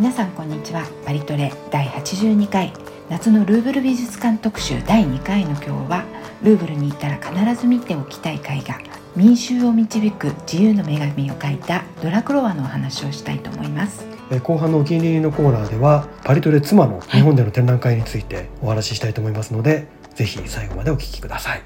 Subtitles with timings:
[0.00, 0.84] 皆さんこんにちは。
[1.06, 2.72] バリトレ第82回。
[3.10, 6.04] 夏のルーブル美術館特集第2回の今日は
[6.42, 8.78] ルーブルに行ったら必ず見ておきたい絵画
[9.16, 14.04] 民衆を導く自由の女神を描いたドラクロワのお話をしたいと思います。
[14.30, 21.62] えー後半のお気に入りのコーナーではパリトレ妻の日本での展覧会についてお話ししたいと思いますので、ぜひ最後までお聞きください。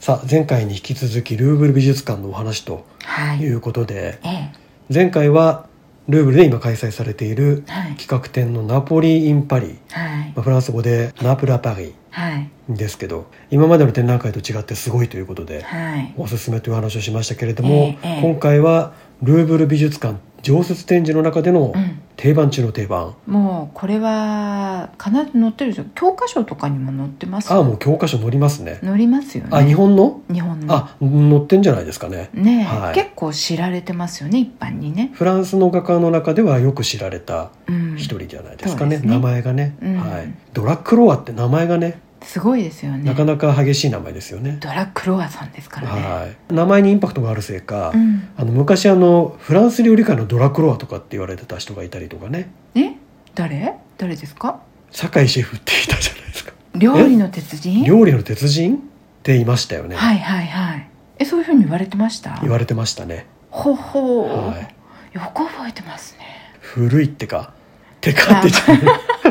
[0.00, 3.38] さあ前回に引き続きルーブル美術館のお話とはい。
[3.40, 4.52] いうことで、ええ。
[4.92, 5.66] 前回は
[6.08, 7.94] ルーブルで今開催されているはい。
[7.96, 10.32] 企画展のナポリ・イン・パリ、はい。
[10.34, 12.50] まあフランス語でナプラ・パリはい。
[12.68, 16.14] ですけど今までの展覧会と違ってすごいということではい。
[16.16, 21.98] おすすめという話をしましたけれども、今回はルーブル美術館常設展示の中でのうん。
[22.14, 29.50] 定番中の定番、もうこれは必ず載ってるでしょ教科書とかにも載ってますああもう教科書載りますね、載りますよね。
[29.50, 30.20] あ日本の？
[30.30, 30.72] 日本の。
[30.74, 32.28] あ載ってんじゃないですかね。
[32.34, 32.94] ねえ、はい。
[32.94, 43.04] 結構知られてますよね一般にねフランスの画家の中ではよく知られたうん一人じゃないですかね,、そうですね名前がね、うんはい、ドラクロワって名前がねすごいですよね。
[43.04, 52.50] なかなか激しい名前ですよね、ドラクロワさんですからね、はい、名前にインパクトがあるせいか、うん、あの昔あのフランス料理界のドラクロワとかって言われてた人がいたりとかね。
[52.74, 52.92] え？
[53.34, 53.74] 誰？
[53.98, 54.60] 誰ですか？
[54.90, 56.52] 酒井シェフっていたじゃないですか。
[56.76, 57.84] 料理の鉄人？
[57.84, 58.76] 料理の鉄人？
[58.76, 58.78] っ
[59.22, 60.88] て言いましたよね、はいはいはい。
[61.18, 62.38] えそういうふうに言われてました？
[62.42, 66.24] 言われてましたね、ほほう、はい、よく覚えてますね。
[66.60, 67.52] 古いってか
[68.00, 68.76] てかって言っちゃう。
[68.78, 68.82] ね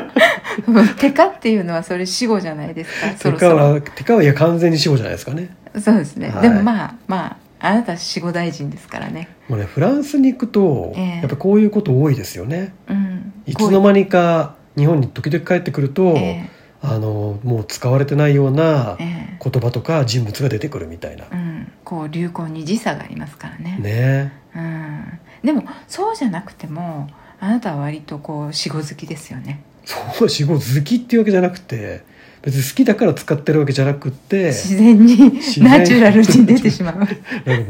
[0.99, 3.55] テカっていうのはそれ死語じゃないですかそろそろ。
[3.73, 5.55] はてかはいや完全に死後じゃないですかね。
[5.79, 6.41] そうですね、はい。
[6.41, 9.29] でもまあまああなた死語大臣ですからね。
[9.47, 11.17] もうねフランスに行くと、ええ。
[11.19, 12.73] やっぱこういうこと多いですよね。
[12.87, 13.33] うん。
[13.45, 16.49] いつの間にか日本に時々帰ってくると、え
[16.81, 19.37] あのもう使われてないようなええ。
[19.43, 23.77] 言葉とか人物が出てくるみたいな、えうん、こう流行に時差がありますからね。
[23.79, 24.33] ね。
[24.55, 27.07] うん、でもそうじゃなくても
[27.39, 32.03] あなたは割とこう死語好きですよねそう死後好きっていうわけじゃなくて
[32.41, 35.15] 別に好きだから使ってるわけじゃなくって自然に
[35.59, 36.95] ナチュラルに出てしまう。
[36.97, 37.13] なんか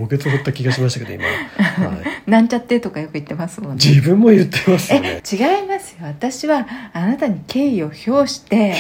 [0.01, 1.31] 墓穴掘った気がしましたけど今、は
[2.27, 3.75] い、なんちゃってとかよく言ってますもんね。
[3.85, 6.07] 自分も言ってますよえね違いますよ。
[6.07, 8.75] 私はあなたに敬意を表して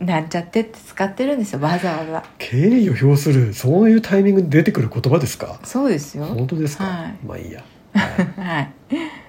[0.00, 2.24] なんちゃってって使ってるんですよわざわざ。
[2.38, 5.60] 敬意を表するそういうタイミングで出てくる言葉ですか？
[5.62, 6.24] そうですよ。
[6.24, 7.26] 本当ですか、はい。
[7.26, 7.62] まあいいや、
[7.94, 8.10] はい。
[8.40, 8.70] はい。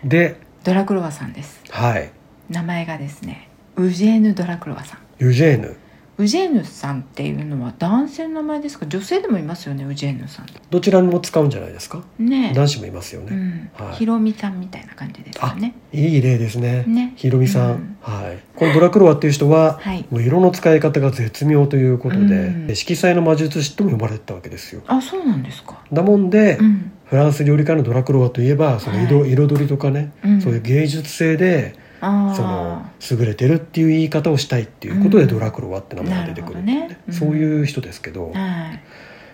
[0.04, 1.60] でドラクロワさんです。
[1.70, 2.10] はい
[2.50, 5.00] 名前がですねウジェーヌ・ドラクロワさん。
[5.20, 5.78] ユジェーヌ
[6.18, 8.86] ウジェーヌさんっていうのは男性の名前ですか？
[8.88, 10.48] 女性でもいますよねウジェーヌさん。
[10.70, 12.04] どちらにも使うんじゃないですか？
[12.18, 12.50] ね。
[12.52, 13.86] え男子もいますよね、うん。
[13.86, 13.96] はい。
[13.96, 15.76] ひろみさんみたいな感じですよね。
[15.94, 16.84] いい例ですね。
[16.86, 17.14] ね。
[17.16, 17.98] ひろみさん、うん。
[18.02, 18.40] はい。
[18.54, 20.06] このドラクロワっていう人は、はい。
[20.10, 22.76] もう色の使い方が絶妙ということで、うん。
[22.76, 24.82] 色彩の魔術師とも呼ばれてたわけですよ。
[24.88, 25.82] あそうなんですか。
[25.94, 26.92] だもんで、うん。
[27.06, 29.32] フランス料理家のドラクロワといえばその色,、はい。
[29.32, 30.42] 彩りとかね、うん。
[30.42, 35.30] そういう芸術性であそのあ優れてるっていう言い方をしたいっていうことで、うん。
[35.30, 37.00] ドラクロワって名前が出てくるね。
[37.08, 37.14] うん。
[37.14, 38.82] そういう人ですけど、はい。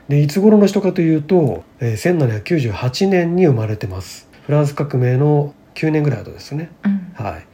[0.09, 4.27] でいつ頃の人かというと、えー1798年に生まれてます。
[4.45, 6.71] フランス革命の9年ぐらい後ですね。
[6.83, 7.11] うん。
[7.13, 7.31] はい。
[7.33, 7.45] はい。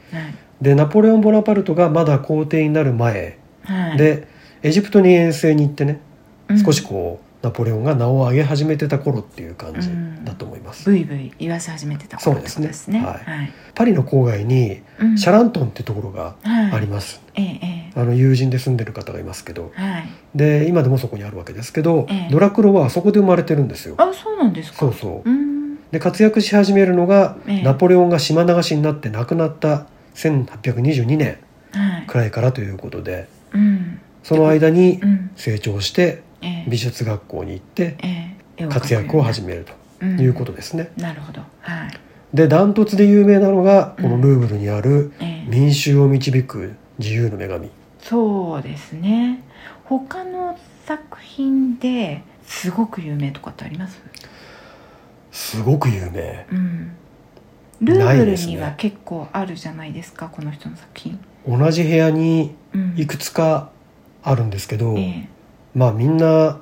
[0.60, 3.98] でナポレオン・ボナパルトがまだ皇帝になる前はい。
[3.98, 4.28] で
[4.62, 6.00] エジプトに遠征に行ってね
[6.48, 6.64] うん。
[6.64, 9.90] 少しこうナポレオンが名を上げ始めてた頃っていう感じ
[10.24, 12.62] だと思います、ブイブイ言わせ始めてた頃ですね。
[12.62, 13.00] そうですね。
[13.00, 13.52] はい。
[13.74, 15.18] パリの郊外にうん。
[15.18, 16.72] シャラントンってところがはい。
[16.72, 19.72] あります、えええあの友人で住んでる方がいますけど。
[19.76, 20.08] えはい。
[20.34, 22.32] で今でもそこにあるわけですけど、ええ。
[22.32, 23.96] ドラクロはそこで生まれてるんですよ。
[23.98, 24.78] あそうなんですか。
[24.78, 25.28] そうそう。
[25.28, 25.78] うん。
[25.90, 27.62] で活躍し始めるのが、ええ。
[27.62, 31.38] ナポレオンが島流しになって亡くなった1822年
[31.72, 32.06] はい。
[32.06, 34.00] くらいからということでうん。
[34.22, 35.30] その間にうん。
[35.34, 36.31] 成長してええ
[36.68, 37.96] 美術学校に行って
[38.68, 39.66] 活躍を始よめる
[40.00, 40.90] ということですね。
[40.96, 41.40] うんなるほど。
[41.60, 41.90] はい。
[42.34, 45.50] でダントツで有名なのがこのうんルーブルにあるええ。
[45.50, 47.70] 民衆を導く自由の女神。
[48.00, 49.42] そうですね。
[49.84, 54.00] 他の作品ですごく有名とかってあります？
[55.30, 56.46] すごく有名。
[56.50, 56.92] うん。
[57.80, 61.18] ルーブルには結構あるじゃないですかこの人の作品、
[61.48, 63.70] 同じ部屋にうん、いくつか
[64.22, 65.28] あるんですけど、え
[65.74, 66.60] まあみんな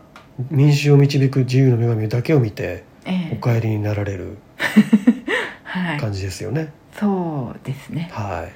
[0.51, 3.39] 民衆を導く自由の女神だけを見てええ。
[3.41, 4.39] お帰りになられる
[5.65, 5.99] はい。
[5.99, 6.73] 感じですよね。
[6.99, 8.09] そうですね。
[8.13, 8.53] はい。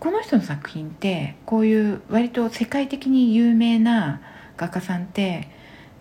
[0.00, 4.20] この人の作品ってこういう割と世界的に有名な
[4.56, 5.48] 画家さんって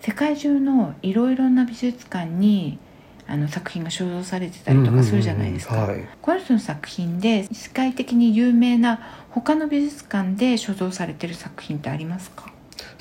[0.01, 2.77] 世界中のいろいろな美術館に
[3.25, 5.87] あの作品が所蔵されてたりとかするじゃないですか、
[6.21, 12.52] この人の作品で世界的に有名な他の美術館で所蔵されてる作品ってありますか？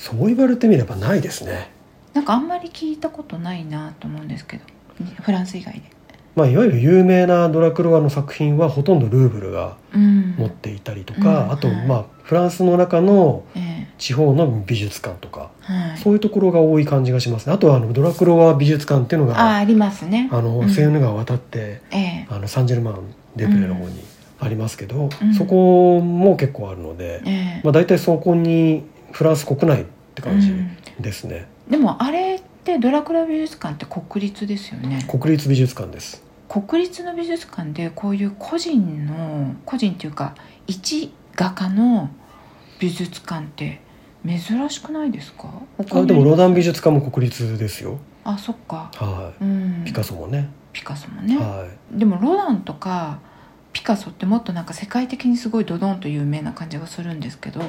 [0.03, 1.71] そう言われてみればないですね。
[2.13, 4.63] なんかあんまり聞いたことないなと思うんですけど。
[5.21, 5.81] フランス以外で。
[6.35, 10.35] まあ、いわゆる有名なドラクロワの作品はほとんどルーブルがうん。
[10.37, 11.51] 持っていたりとか、うん。
[11.53, 11.87] あと、はい。
[11.87, 13.93] まあ、フランスの中のええ。
[13.97, 15.97] 地方の美術館とかはい。
[15.97, 17.53] そういうところが多い感じがしますね。
[17.53, 20.27] あとはあのドラクロワ美術館っていうのがあありますね。
[20.33, 20.69] あの、うん。
[20.69, 22.27] セーヌ川渡ってええ。
[22.29, 24.03] あのサンジェルマンデプレの方に
[24.41, 25.33] ありますけど、うん。
[25.33, 27.61] そこも結構あるので、ええ。
[27.63, 28.83] まあ、大体そこに
[29.13, 35.05] フランス国内って感じうんですね、でもあれってドラクラ美術館って国立ですよね。
[35.07, 36.21] 国立美術館です。
[36.49, 40.35] 国立の美術館でこういう個人の個人っていうか
[40.67, 42.09] 一画家の
[42.79, 43.81] 美術館って
[44.25, 45.49] 珍しくないですか？
[45.79, 47.97] あでもロダン美術館も国立ですよ。
[48.23, 48.91] あそっか。
[48.95, 49.81] はうん。
[49.81, 53.19] いピカソもね、ピカソもね、はでもロダンとか
[53.73, 57.59] ピカソってもっとなんか世界的にすごいドドンと有名な感じがするんですけど、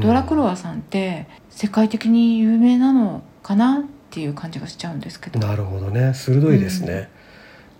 [0.00, 5.40] ドラクロワさんって世界的に有名なのかなっていう感じがしちゃうんですけど。
[5.40, 6.14] なるほどね。
[6.14, 7.10] 鋭いですね、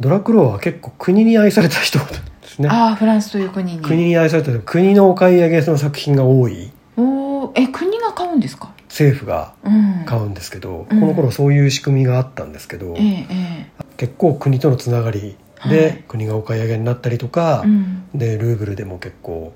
[0.01, 2.05] ドラクロワは結構国に愛された人で
[2.43, 2.69] すね。
[2.69, 3.81] ああフランスという国に。
[3.81, 6.73] 国に愛された国のお買い上げの作品が多い。
[6.97, 8.73] おーえ国が買うんですか？
[8.89, 10.05] 政府がうん。
[10.05, 11.01] 買うんですけど、うん。
[11.01, 13.67] この頃そういう仕組みがあったんですけど、えええ。
[13.97, 15.77] 結構国とのつながりはい。
[15.77, 18.09] で国がお買い上げになったりとかえ、うん。
[18.15, 19.53] でルーブルでも結構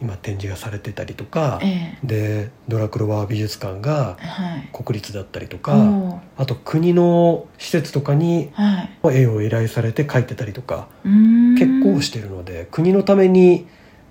[0.00, 4.16] 今展示がされてたりとか、えでドラクロワ美術館が
[4.72, 6.18] 国立だったりとおかー。
[6.38, 9.18] あと国の施設とかにはい。
[9.22, 13.66] 絵を依頼されて描いてたりとか結構してるので国のために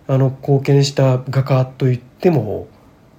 [0.08, 2.68] あの貢献した画家といっても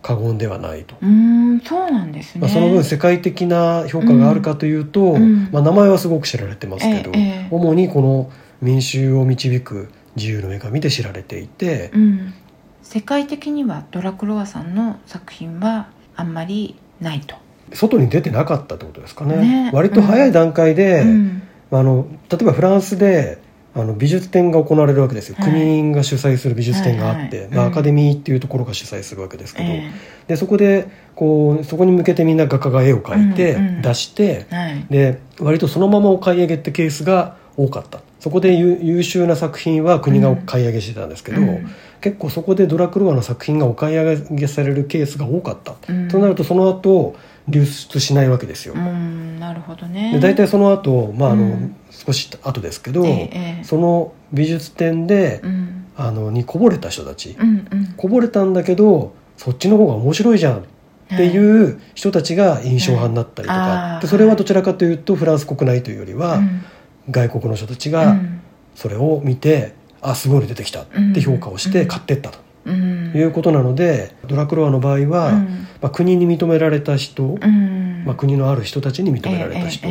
[0.02, 0.96] 過言ではないと。
[1.00, 5.48] うーんそうなんですね、まあ、その分世界的な評価があるかというと、うん。
[5.52, 7.12] まあ、名前はすごく知られてますけど、
[7.50, 8.30] 主にこの
[8.62, 12.34] 民衆を導く自由の女神で知られていて、うん、
[12.82, 17.36] 世界的にはドラクロワさんの作品はあんまりないと、
[17.72, 19.36] 外に出てなかったってことですかね。
[19.36, 19.70] ね。
[19.72, 21.42] 割と早い段階で、うん。
[21.72, 23.38] あの例えばフランスで
[23.72, 25.50] あの美術展が行われるわけですよ、はい。
[25.50, 27.64] 国が主催する美術展があって、まあ、はい。
[27.64, 27.72] はいうん。
[27.72, 29.90] アカデミーっていうところが主催するわけですけど、え
[30.26, 34.86] でそこでこうそこに向けてみんな画家が絵を描いてうんうん出して、えはい。
[34.90, 38.00] で割とそのままお買い上げってケースが多かった。
[38.18, 41.70] そこで優優秀な作品は国がお買い上げしてたんですけど、うん。
[42.00, 46.08] 結構そこでドラクロワの作品がお買い上げされるケースが多かった、うん。
[46.08, 47.14] となるとその後
[47.50, 50.12] 流出しないわけですよ、うんなるほどね。
[50.12, 51.76] で大体その後、まああのうん。
[51.90, 53.64] 少し後ですけど、ええええ。
[53.64, 55.84] その美術展で、うん。
[55.96, 57.94] あのにこぼれた人たち、うんうん。
[57.96, 60.64] こぼれたんだけどそっちの方が面白いじゃん。
[61.12, 63.60] っていう人たちが印象派になったりとはい
[63.96, 66.64] か、でそれはどちらかというとフランス国内というよりは、うん。
[67.10, 68.40] 外国の人たちうがん。
[68.76, 71.88] それを見て、あすごいの出てきたって評価をしてうん。
[71.88, 72.38] 買ってったと。
[72.66, 75.66] うんいうことなので、ドラクロワの場合は、うん。
[75.80, 78.04] まあ、国に認められた人、うん。
[78.04, 79.88] まあ、国のある人たちに認められた人、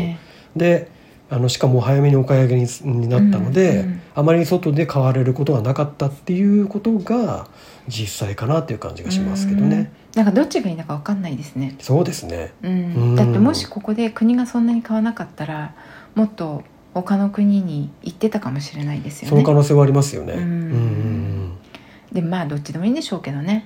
[0.56, 0.89] で
[1.31, 3.86] あのしかも早めにお買い上げにになったので、
[4.16, 7.48] あまり外で買われることがなかったっていうことが
[7.88, 9.92] 実際かなっていう感じがしますけどね。
[10.16, 10.24] うん。
[10.24, 12.51] なんかどっちがいいのか分かんないですね、そうですね。
[12.63, 12.71] うん。
[12.71, 12.75] う
[13.12, 13.16] ん。
[13.16, 15.75] だってもしここで国がそんなに買わなかったら
[16.16, 16.63] もっと
[16.95, 19.30] 他の国に行ってたかもしれないですよね。
[19.30, 20.33] その可能性はありますよね。
[20.33, 21.38] うんうん
[22.11, 23.65] でまあどっちでもいいんでしょうけどね、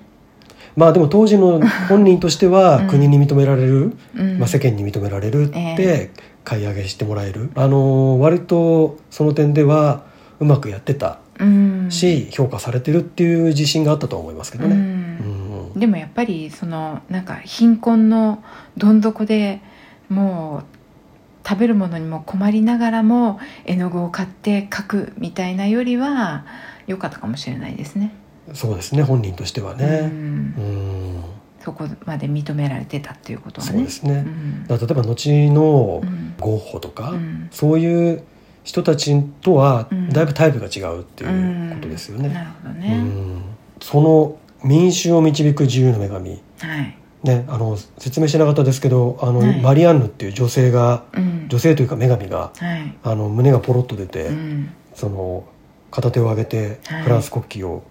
[0.75, 2.87] まあでも当時の本人としては うん。
[2.87, 4.39] 国に認められる、うん。
[4.39, 6.11] まあ、世間に認められるっえて
[6.43, 10.03] 買い上げしてもらえる、あのー割とその点では
[10.39, 11.87] うまくやってたうん。
[11.89, 14.75] し、評価されてるっていう自信があったと思いますけどね。
[14.75, 14.81] うん。
[14.81, 15.79] うんうん。
[15.79, 18.43] でもやっぱりそのなんか貧困の
[18.77, 19.61] どん底で
[20.09, 26.45] もう食べるものにも困りながらも絵の具を買って描くみたいなよりは
[26.87, 28.13] 良かったかもしれないですね。
[28.53, 29.85] そうですね本人としてはうね。
[29.85, 31.23] んうん
[31.63, 33.73] そこまで認められてたっていうことはね。
[33.73, 34.25] そうですね。
[34.27, 38.23] うん例えば後のうんゴッホとか、うんそういう
[38.63, 42.29] 人たちとはうんだいぶタイプが違うっていうことですよね。
[42.29, 42.97] なるほどうね。
[42.97, 43.41] ん
[43.81, 46.97] その民衆を導く自由の女神はい。
[47.23, 51.45] ね、あの説明してなかったですけどあの、はいマリアンヌっていう女性がうん。
[51.47, 52.93] 女性というか女神がはい。
[53.03, 54.73] あの胸がポロッと出て、うん。
[54.93, 55.45] その
[55.91, 57.83] 片手を上げてはいフランス国旗を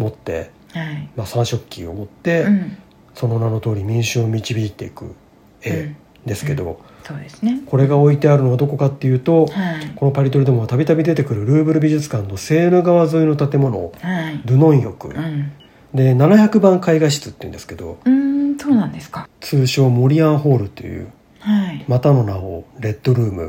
[0.00, 1.08] 持って、はい。
[1.16, 2.78] まあ、三色旗を持って、うん。
[3.14, 5.14] その名の通り民衆を導いていくう
[5.62, 7.60] 絵んですけど、そうですね。
[7.66, 9.92] これが置いてあるのはどこかっていうと、はい。
[9.96, 14.40] このパリトリでもたびたび出てくるルーブル美術館のセーヌ川沿いの建物はい。
[14.44, 15.52] ルノン浴、うん。
[15.92, 18.12] で700番絵画室っていうんですけどうー
[18.54, 19.28] ん、そうなんですか。
[19.40, 21.08] 通称モリアンホールという
[21.40, 21.84] はい。
[21.88, 23.42] またの名をレッドルーム、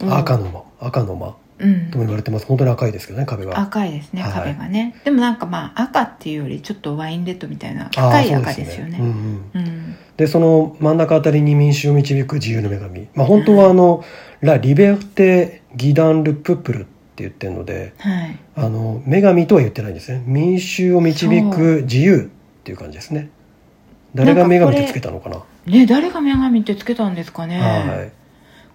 [0.00, 2.46] うん赤の間赤の間うんとも言われてます。
[2.46, 3.58] 本当に赤いですけどね壁が。
[3.60, 4.32] 赤いですねはい。
[4.32, 8.98] 壁がね、でもなんかまあ赤っていうよりちょっとワインレッドみたいなあー深い赤ですよね。
[9.00, 9.50] うんうん。
[9.54, 9.96] うん。
[10.16, 14.04] でその真ん中あたりに民衆を導く自由の女神、まあ、本当はあの、
[14.40, 16.88] ラ・リベルテ・ギダン・ル・プップルって
[17.22, 18.38] 言ってるのではい。
[18.56, 20.22] あの女神とは言ってないんですね。
[20.26, 23.30] 民衆を導く自由っていう感じですね。
[24.14, 25.42] 誰が女神ってつけたのかな？
[25.66, 27.60] ね誰が女神ってつけたんですかね。
[27.60, 28.12] はい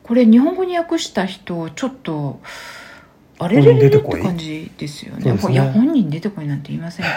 [0.09, 2.39] これ日本語に訳した人ちょっと
[3.37, 5.31] あれれれれって感じですよね。
[5.31, 5.51] ね。
[5.51, 7.11] いや本人出てこいなんて言いませんけ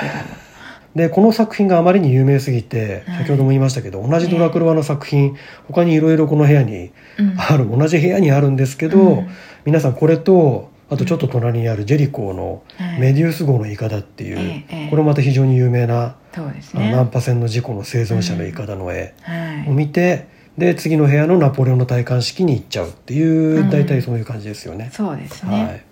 [0.94, 3.18] でこの作品があまりに有名すぎてはい。
[3.20, 5.36] 先ほども言いましたけど、同じドラクロワの作品
[5.68, 7.34] 他にいろいろこの部屋にど、うん。
[7.38, 9.26] ある同じ部屋にあるんですけど、うん。
[9.64, 13.00] 皆さんこれとあとちょっと隣にあるジェリコーのはい。
[13.00, 14.90] メデュース号のイカダっていう、ええええ。
[14.90, 19.70] これまた非常に有名な、そうですあのね難破船の事故の生存者のイカダの絵はい。
[19.70, 20.26] を見て、
[20.58, 23.70] で次の部屋のナポレオンの戴冠式に行っちゃうっていう、うん。
[23.70, 24.90] 大体そういう感じですよね。
[24.92, 25.84] そうですはね、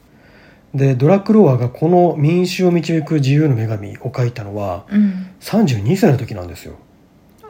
[0.75, 5.27] い、でドラクロワがこの民衆を導く自由の女神を書いたのはうん。
[5.41, 6.75] 32歳の時なんですよ。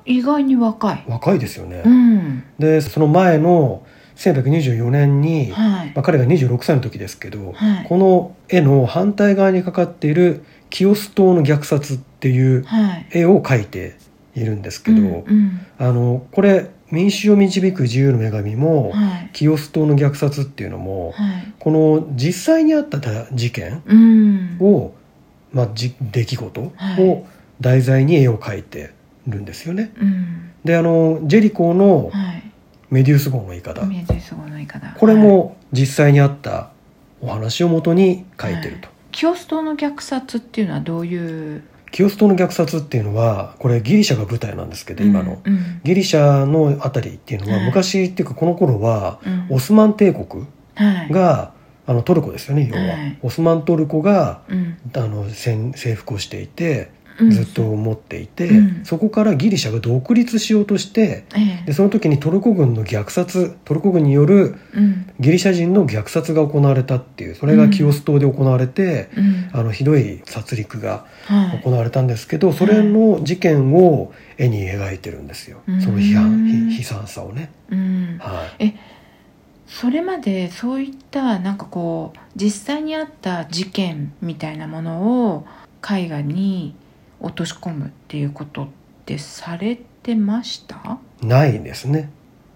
[0.05, 1.05] 意外に若い。
[1.07, 1.83] 若いですよね。
[1.85, 2.45] うん。
[2.59, 3.85] でその前の
[4.17, 5.93] 1824年に、はい。
[5.95, 7.87] まあ、彼が26歳の時ですけど、はい。
[7.89, 13.07] この絵の反対側にかかっている「清須島の虐殺」っていうはい。
[13.13, 13.97] 絵を描いて
[14.37, 15.61] いるんですけど、うんうん。
[15.79, 19.31] あのこれ民衆を導く自由の女神も、はい。
[19.33, 21.53] 清須島の虐殺っていうのも、はい。
[21.59, 23.01] この実際にあった
[23.33, 24.57] 事件うん。
[24.61, 24.95] を、
[25.53, 27.09] まあ、じ出来事はい。
[27.09, 27.27] を
[27.61, 28.93] 題材に絵を描いて
[29.27, 29.93] るんですよね。
[30.01, 30.51] うん。
[30.65, 32.51] であのジェリコーのはい。
[32.91, 36.71] メデュース号のイカダ、見えてすごいのいかだこれも実際にあった
[37.21, 38.89] お話をもとに書いてると。
[39.13, 45.55] 清須島の虐殺っていうのはどういう清須島の虐殺っていうのはこれギリシャが舞台なんですけど今の、うん。
[45.55, 47.67] うんギリシャのあたりっていうのははい。
[47.67, 49.47] 昔っていうかこの頃はうん。
[49.51, 51.11] オスマン帝国はい。
[51.11, 51.53] が
[51.87, 53.19] あのトルコですよね要は、はい。
[53.23, 54.77] オスマントルコがうん。
[54.95, 58.85] あの征征服をしていてうんずっと持っていて、うん。
[58.85, 61.67] そこからギリシャが独立しようとしてええ。
[61.67, 65.11] でその時にトルコ軍の虐殺トルコ軍によるうん。
[65.21, 69.51] ギリシャ人の虐殺が行われたっていうそれが清須島で行われて、うん。
[69.53, 71.61] あのひどい殺戮がはい。
[71.63, 75.81] 行われたんですけどそれの事件を絵に描いてるんですよ、うん。
[75.83, 78.19] その批判ひ悲惨さをね、うん。
[78.19, 78.75] はい、
[79.67, 85.47] それまでそういったなんかこう実際にあった事件みたいなものを
[85.89, 86.75] 絵画に
[87.21, 88.69] 落とし込むっていうことっ
[89.05, 90.99] てされてました？
[91.23, 92.11] ないですね。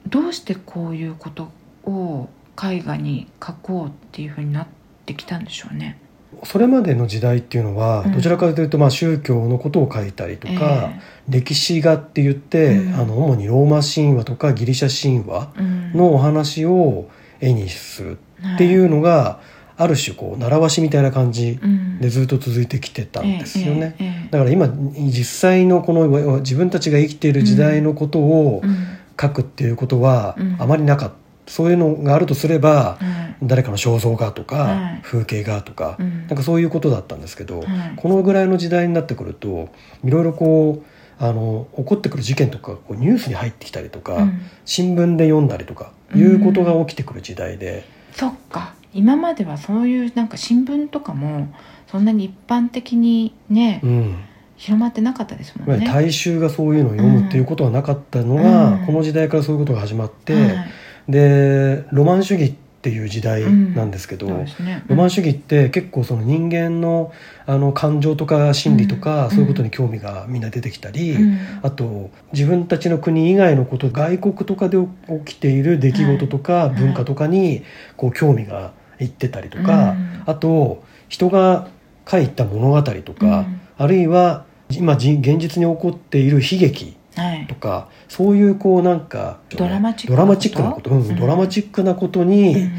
[0.06, 1.50] どうしてこういうこと
[1.84, 2.28] を
[2.62, 4.66] 絵画に描こうっていうふうになっ
[5.06, 5.98] てきたんでしょうね？
[6.42, 8.12] それまでの時代っていうのはうん。
[8.12, 10.90] どちらかというとまあ宗教のことを書いたりとか、
[11.28, 12.94] 歴史画って言って、うん。
[12.94, 15.52] あの主にローマ神話とかギリシャ神話
[15.94, 17.08] のお話を
[17.40, 18.18] 絵にする
[18.54, 19.40] っていうのが、
[19.76, 21.98] ある種こう習わしみたいな感じうん。
[22.00, 23.96] でずっと続いてきてたんですよね。
[23.98, 28.76] ええええだから今実際のこの自分たちが生きている時代のことをうん。
[29.20, 30.56] 書くっていうことはうん。
[30.58, 31.14] あまりなかった、
[31.46, 36.26] そういうのがあるとすればはい誰かの肖像画とか、はい風景画とか、うん。
[36.26, 39.68] なんかそういうことだったんですけど、はいこのぐらいの時代になってくると
[40.04, 40.82] いろいろこ
[41.20, 44.40] うあの起こってくる事件とかがこうニュースに入ってきたりとか、うん。
[44.64, 51.48] 新聞で読んだりとかいうことが起きてくる時代で、そっか今まではそういうなんか新聞とかも
[51.90, 54.24] そんなに一般的にね、うん。
[54.56, 55.86] 広まってなかったですもんね。
[55.86, 58.86] 大衆がそういうのを読むっていうことはなかったのが、うん。
[58.86, 60.70] この時代からそういうことが始まって、はい。
[61.08, 64.84] でロマン主義っていう時代なんですけど、そうですね。
[64.86, 67.12] ロマン主義って結構その人間の
[67.46, 69.30] あの感情とか心理とか、うん。
[69.30, 71.38] そういうことに興味がみんな出てきたり、うん。
[71.62, 74.78] あと自分たちの国以外のこと外国とかで
[75.26, 76.78] 起きている出来事とかい。
[76.78, 77.64] 文化とかに
[77.96, 80.22] こう興味がいってたりとか、うん。
[80.26, 81.68] あと人が
[82.08, 83.60] 書いた物語とか、うん。
[83.76, 87.46] あるいは今じ現実に起こっている悲劇はい。
[87.46, 92.20] とかそういうこうなんかドラマチックなこと、ドラマチックなこと。
[92.20, 92.72] うにん。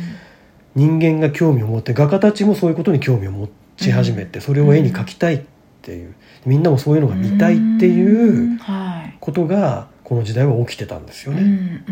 [0.75, 4.45] 人間が興味を持って画家たちもそういうことに興味を持ち始めて、うん。
[4.45, 5.41] それを絵に描きたいっ
[5.81, 9.17] ていうみんなもそういうのが見たいっていうはい。
[9.19, 11.83] ことがこの時代は起きてたんですよね。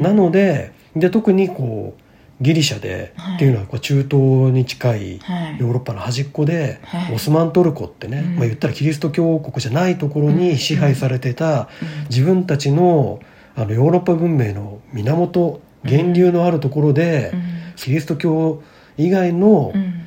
[0.00, 2.02] なのでで特にこう
[2.44, 3.36] ギリシャではい。
[3.36, 5.58] っていうのはこう中東に近いはい。
[5.58, 7.14] ヨーロッパの端っこで、はい。
[7.14, 8.36] オスマントルコってね、うん。
[8.36, 12.02] まあ、言ったらキリスト教国じゃないところに支配されてたうん。
[12.10, 13.20] 自分たちの
[13.56, 17.42] あのヨーロッパ文明の源源流のあるところで、うん。
[17.76, 18.62] キリスト教
[18.96, 20.00] 以外のうん。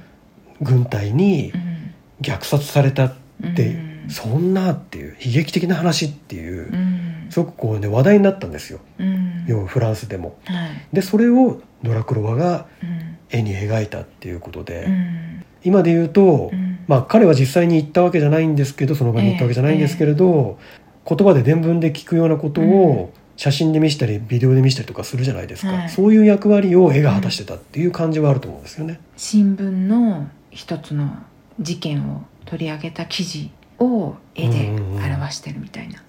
[0.62, 1.94] 軍隊にうん。
[2.22, 3.14] 虐殺されたっ
[3.56, 7.28] て、うんそんなっていう悲劇的な話っていう、うん。
[7.30, 8.80] すごくこうね話題になったんですよ。
[9.00, 9.46] うん。
[9.48, 10.38] 要はフランスでも。
[10.46, 10.70] はい。
[10.94, 13.18] でそれをドラクロワがうん。
[13.30, 15.44] 絵に描いたっていうことで、うん。
[15.64, 16.80] 今で言うと、うん。
[16.88, 20.58] まあ彼は実際に行ったわけじゃないんですけどその場に行ったわけじゃないんですけれど、
[21.06, 25.90] 言葉で伝聞で聞くようなことを写真で見せたりビデオで見せたりとかするじゃないですか、はい。
[25.90, 29.00] そういう役割を絵が果たしてたっていう感じはあると思うんですよね。
[29.18, 31.18] 新聞の一つの
[31.60, 36.04] 事件を取り上げた記事を絵で表してるみたいな、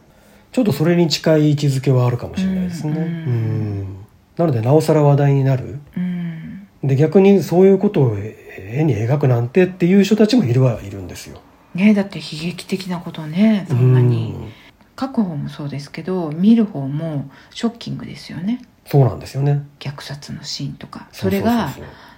[0.52, 2.92] ちょっとそれに近い位置づけはあるかもしれないですね。
[2.92, 3.98] うんうん
[4.38, 5.80] なのでなおさら話題になる。
[5.96, 6.68] うん。
[6.84, 11.40] で逆にそういうことを絵に描くなんてっていう人たちもいるはいるんですよ。
[11.74, 14.34] ねだって悲劇的なことねそんなに。
[14.36, 14.48] うん。
[14.98, 18.62] 書く方もそうですけど見る方もショッキングですよね。
[18.84, 19.66] そうなんですよね。
[19.80, 21.08] 虐殺のシーンとか。
[21.12, 21.70] それが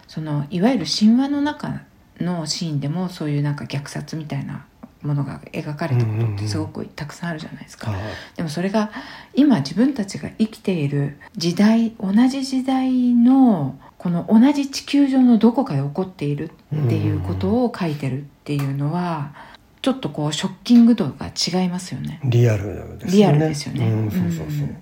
[0.07, 1.83] そのいわゆる神話の中
[2.21, 4.67] のシーンでもそういうなんか虐殺みたいな
[5.03, 8.01] ものが描かれたことってすごくたくさんあるじゃないですか、はい。
[8.37, 8.91] でもそれが
[9.35, 19.35] 今自分たちが生きている時代同じ時代のこの同じ地球上のどこかで起こっているっていうことを書いてるっていうのは
[19.83, 22.21] ちょっとこうショッキング度が違いますよね。
[22.25, 23.25] リアルですよね。
[23.25, 23.87] リアルですよね。
[23.87, 24.47] うん、そうそうそう。
[24.47, 24.77] うん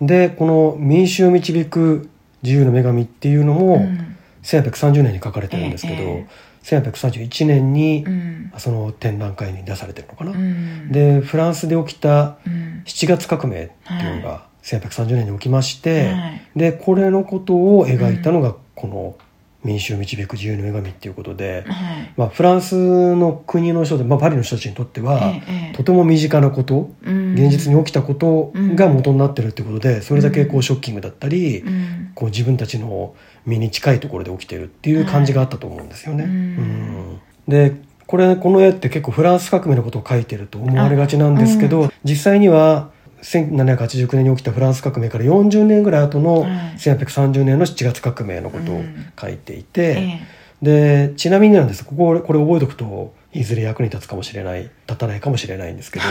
[0.00, 2.10] でこの民衆を導く
[2.42, 4.14] 自由の女神っていうのも、うん。
[4.44, 6.26] 1830年に書かれてるんですけど、え
[6.64, 8.52] 1831年にうん。
[8.56, 10.30] その展覧会に出されてるのかな。
[10.32, 10.90] うん。
[10.90, 12.82] でフランスで起きたうん。
[12.84, 16.42] 7月革命っていうのが1830年に起きまして、はい。
[16.56, 19.16] でこれのことを描いたのがこの
[19.64, 22.12] 民衆を導く自由の女神っていうことで、はい。
[22.16, 25.74] まあ、フランスの国の人で、まあ、パリの人たちにとっては、ええええ。
[25.74, 27.34] とても身近なことうん。
[27.34, 32.12] 現実に起きたことが元になってるってことでそれだけこうショッキングだったり、うん。
[32.14, 33.14] こう自分たちの
[33.46, 36.24] 身に近いところで起きてるっていう感じがあったと思うんですよね。
[36.24, 36.32] はい。
[36.32, 36.38] うん。
[36.38, 37.20] うん。
[37.48, 42.90] でこれこの絵って結構フランス革命のことを描いてると思われがちなんですけど、実際には
[43.22, 46.50] 1789年に起きたフランス革命から40年ぐらい後のはい。
[46.76, 48.84] 1830年の7月革命のことを
[49.18, 51.84] 書いていて、えでちなみになんです。
[51.84, 56.04] こここれ覚えておくといずれ役に立つかもしれない立たないかもしれないんですけど、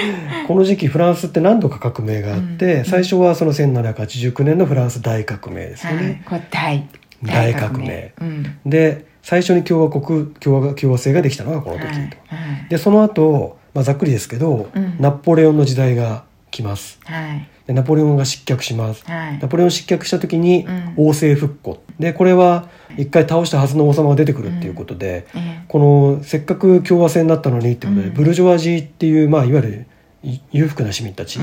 [0.48, 6.22] この時期フランスって何度か革命があって、うん最初はその1789年のフランス大革命ですよね。
[6.24, 6.86] これ大。
[7.22, 8.12] 大革命。
[8.20, 8.58] うん。
[8.66, 11.90] で最初に共和国共和共和制ができたのがこの時と。
[11.90, 11.98] はい。
[11.98, 12.68] はい。
[12.68, 14.96] でその後、まあざっくりですけど、うん。
[14.98, 16.98] ナポレオンの時代が来ます。
[17.04, 19.04] はいでナポレオンが失脚します。
[19.04, 19.38] はい。
[19.38, 20.94] ナポレオン失脚した時にうん。
[20.96, 28.14] 王政復古、でこれは一回倒したはずの王様が出てくるっていうことで、えこのせっかく共和制になったのにってことで、うん。
[28.14, 29.86] ブルジョワジーっていう、まあ、いわゆる
[30.22, 31.38] い裕福な市民たち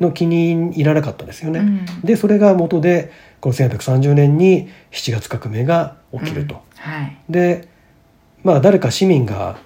[0.00, 1.60] の気に入らなかったんですよね。
[1.60, 1.86] うん。
[2.02, 6.62] でそれが元でこの1830年に7月革命が起きると。
[6.76, 7.16] はい。
[7.28, 7.68] で
[8.42, 9.58] まあ誰か市民が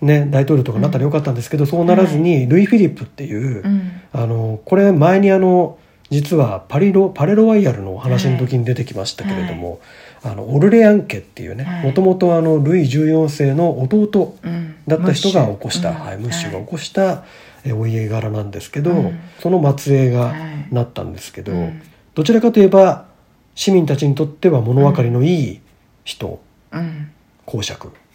[0.00, 4.00] ね大統領とかになったらよかったんですけど、そうならずにルイ・フィリップっていう、うん。
[4.12, 5.78] あのこれ前にあの
[6.10, 9.80] 実はパリロパレロワイヤルのお話の時に出てきましたけれども、
[10.22, 11.84] あのオルレアン家っていうねはい。
[11.84, 14.74] もともとあのルイ14世の弟うん。
[14.86, 16.06] だった人が起こした、ムッシュ。
[16.06, 17.24] はい、ムッシュがはい起こした、
[17.64, 19.20] えお家柄なんですけど、うん。
[19.40, 20.74] その末裔がはい。
[20.74, 21.82] なったんですけど、うん。
[22.14, 23.06] どちらかといえば
[23.54, 25.60] 市民たちにとっては物分かりのいい
[26.04, 26.40] 人、
[26.72, 27.10] うん。
[27.44, 27.88] 公爵。
[27.88, 28.05] うん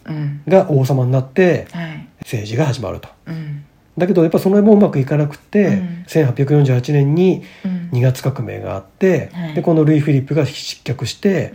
[0.47, 2.07] が王様になってはい。
[2.21, 3.09] 政治が始まると。
[3.25, 3.65] うん。
[3.97, 6.03] だけどやっぱそれもうまくいかなくて、うん。
[6.07, 7.89] 1848年にうん。
[7.91, 9.53] 2月革命があって、はい。
[9.53, 11.51] でこのルイ・フィリップが失脚して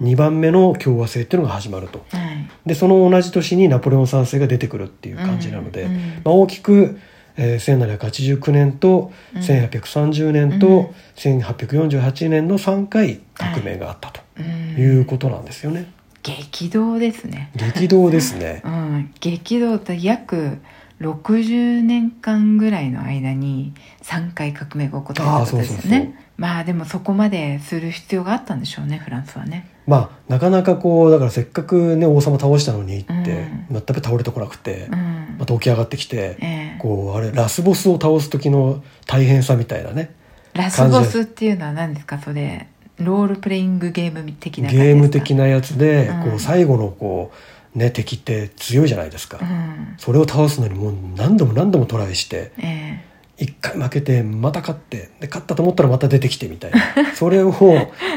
[0.00, 0.08] う、ん。
[0.12, 2.04] 2番目の共和制っていうのが始まると。
[2.10, 2.48] はい。
[2.66, 6.00] でその同じ年にナポレオン3世が出てくるっていう感じなので、うんうん。
[6.24, 6.98] まあ、大きく、
[7.36, 9.40] えー1789年とうん。
[9.42, 10.58] 1830年うん。
[10.58, 14.80] と1848年の3回革命があったとうん。
[14.80, 15.86] いうことなんですよね。
[16.24, 17.50] 激動ですね。
[17.54, 18.62] 激動ですね。
[18.66, 18.68] う。
[18.68, 20.58] ん激動って約
[21.00, 26.14] 60年間ぐらいの間に3回革命が起こったってことですよね。
[26.38, 29.68] まあでもそこまでする必要があったんでしょうねフランスはね。
[29.86, 33.66] まあなかなかこうだからせっかくね王様倒したのにって、うん。
[33.70, 35.36] 全く倒れてこなくて、うん。
[35.38, 36.78] また起き上がってきて、ええ。
[36.78, 40.14] こうあれラスボスを倒す時の大変さみたいなね
[40.54, 46.30] ラスボスっていうのは何ですかそれロールプレイングゲーム的なゲーム的なやつで、うん。
[46.30, 47.32] こう最後のこ
[47.74, 49.94] うね敵って強いじゃないですか、うん。
[49.98, 53.04] それを倒すのにもう何度も何度もトライしてえ
[53.36, 56.80] 一回負けてまた勝ってで勝ったと思ったらまた出てきてみたいな。
[57.14, 57.52] それを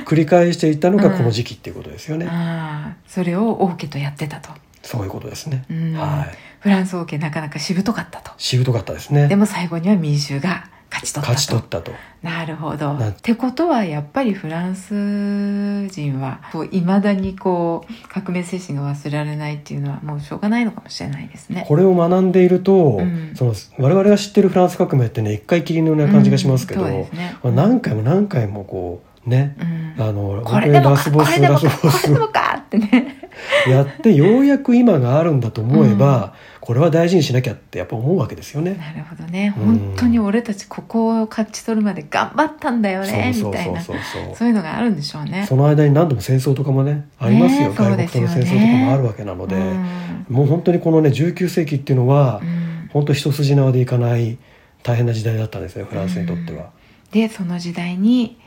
[0.06, 2.96] 繰り返していたのがこの時期っていうことですよえね、ああ。
[3.08, 4.52] それを王家とやってたと、
[4.84, 5.94] そういうことですね、うん。
[5.94, 6.38] はい。
[6.60, 8.32] フランス王家なかなかしぶとかったと。
[8.38, 9.28] しぶとかったですね。
[9.28, 11.22] でも最後には民衆が勝ち取ったと。
[11.22, 11.92] 勝ち取ったと。
[12.22, 12.94] なるほど。
[12.94, 21.66] なってことはやっぱりフランス人はいまだにこう革命精神が忘れられないっていうのはもうしょうがないのかもしれないですね。
[21.68, 23.34] これを学んでいると、うん。
[23.36, 27.38] その我々が知ってるフランス革命ってね一回きりのような感じがしますけど、うんね。
[27.44, 29.56] まあ何回も何回もこうね、
[29.98, 30.04] うん。
[30.04, 33.18] あのこれでもスボスこれでもかラスボスこれでもかってね。
[33.68, 36.34] やってようやく今があるんだと思えば、
[36.68, 38.74] これは大事にしなきゃってやっぱ思うわけですよね。
[38.74, 39.54] なるほどね。
[39.58, 43.82] うん本当に俺たちここを勝ち取るまで頑張ったんだよねみたいな。
[43.82, 45.46] そういうのがあるんでしょうね。
[45.48, 50.26] その間に何度も戦争とかもねありますよ、ねえ外国との戦争とかもあるわけなので、うん。
[50.28, 52.90] もう本当にこのね19世紀っていうのは、うん。
[52.92, 54.38] 本当一筋縄でいかない
[54.84, 56.72] 大変な時代だったんですねフランスにとっては。
[57.12, 58.38] でその時代に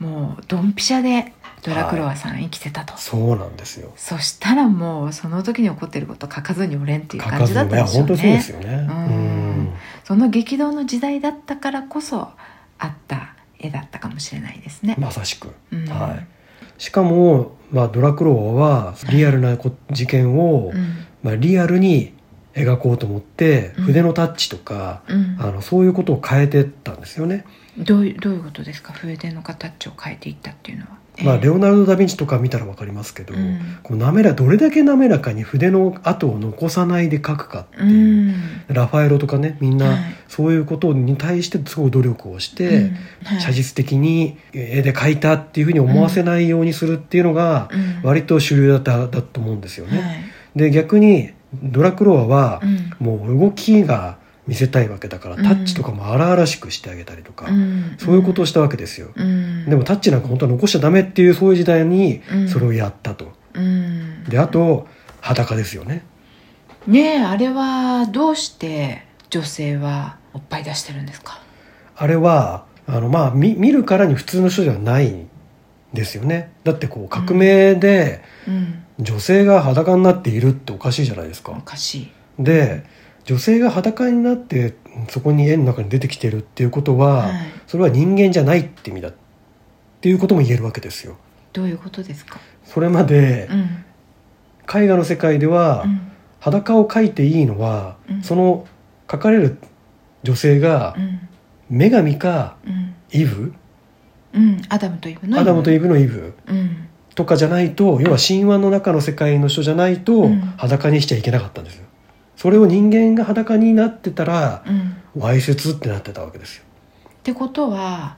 [0.00, 3.92] もうドンピシャでドラクロワさん生きてたと、そうなんですよ。
[3.96, 8.06] そしたらもうその時に起こってること書かずにおれんっていう感じだったんでしょうね。
[8.06, 8.66] 本当にそうですよね。
[8.68, 8.78] うん。
[8.78, 9.72] うん。
[10.04, 12.30] その激動の時代だったからこそ
[12.78, 15.84] あった絵だったかもしれないですね、まさしく、うん。
[15.86, 16.26] はい、
[16.78, 21.06] しかも、まあ、ドラクロワはリアルなこ事件を、うん。
[21.22, 22.14] まあ、リアルに
[22.54, 23.84] 描こうと思ってうん。
[23.84, 25.36] 筆のタッチとか、うん。
[25.38, 27.44] あのそういうことを変えてったんですよね。
[27.78, 28.92] どういうどういうことですか？
[28.92, 33.78] 筆の形を変えていったっていうのは、まあ、レオオナルド・ダ・ヴィンチとか見たら分かりますけど、うん。
[33.82, 38.34] こう滑らどれだけ滑らかに筆の跡を残さないで描くかってういう、ん。
[38.68, 40.00] ラファエロとかねみんはない。
[40.28, 42.94] そういうことに対してすごい努力をして、うん。
[43.24, 43.40] はい。
[43.40, 48.00] 写実的に絵で描いたっていうふうに思わせないようにするっていうのがうん。
[48.02, 49.98] 割と主流だっただと思うんですよね。
[50.00, 50.22] はい。
[50.56, 51.30] で逆に
[51.62, 53.06] ドラクロワはうん。
[53.06, 54.19] もう動きが
[54.50, 59.12] 見せたいわけだからうんタッチとかも荒々しくしてあげたりとか、うんそういうことをしたわけですよ。
[59.14, 63.32] うんでもタッチなんか本当は残しちゃダメっていうそういう時代にうんそれをやったと。
[63.54, 64.88] うんであと
[65.20, 66.04] 裸ですよね。
[66.88, 71.40] ねえあれはどうして女性はおっぱい出してるんですか？
[71.96, 75.28] あれはあのまあ見見るからに普通の人ではないん
[75.94, 76.50] ですよね。
[76.64, 81.62] だってこう革命でうん女性が裸になっているっておかしいじゃないですおか。
[81.62, 82.84] かしいで
[83.30, 84.74] 女性が裸になって
[85.08, 87.32] そこに絵の中に出てきてるっていうことは、はい。
[87.68, 89.14] それは人間じゃないって意味だっ
[90.00, 91.16] ていうことも言えるわけですよ。
[91.52, 92.40] どういうことですか？
[92.64, 94.82] それまでうん。
[94.82, 96.10] 絵画の世界では、うん。
[96.40, 98.22] 裸を描いていいのは、うん。
[98.22, 98.66] その
[99.06, 99.58] 描かれる
[100.24, 101.28] 女性がうん。
[101.70, 102.94] 女神かうん。
[103.12, 103.54] イブ、
[104.32, 104.60] うん。
[104.68, 106.34] アダムとイブのアダムとイブのイブ？
[106.48, 106.88] うん。
[107.14, 110.40] とかじゃないと要は神話の中の世界の人じゃないとうん。
[110.56, 111.86] 裸にしちゃいけなかったんですよ。
[112.40, 114.96] それを人間が裸になってたらうん。
[115.20, 116.64] わいせつってなってたわけですよ。
[117.10, 118.16] ってことは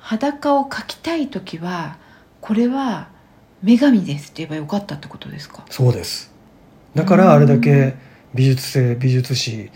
[0.00, 1.96] 裸を描きたい時は
[2.42, 3.08] これは
[3.62, 5.64] 女神ですって言えばよかったってことですか？
[5.70, 6.30] そうです。
[6.94, 7.94] だからあれだけ
[8.34, 9.70] 美術性美術史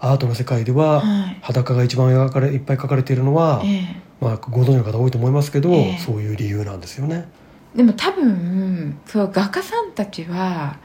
[0.00, 1.38] アートの世界でははい。
[1.40, 3.96] 裸が一番描かれいっぱい描かれているのは、ええ。
[4.20, 5.98] まあ、ご存知の方多いと思いますけど、ええ。
[5.98, 7.26] そういう理由なんですよね。
[7.74, 10.76] でも多分そう画家さんたちは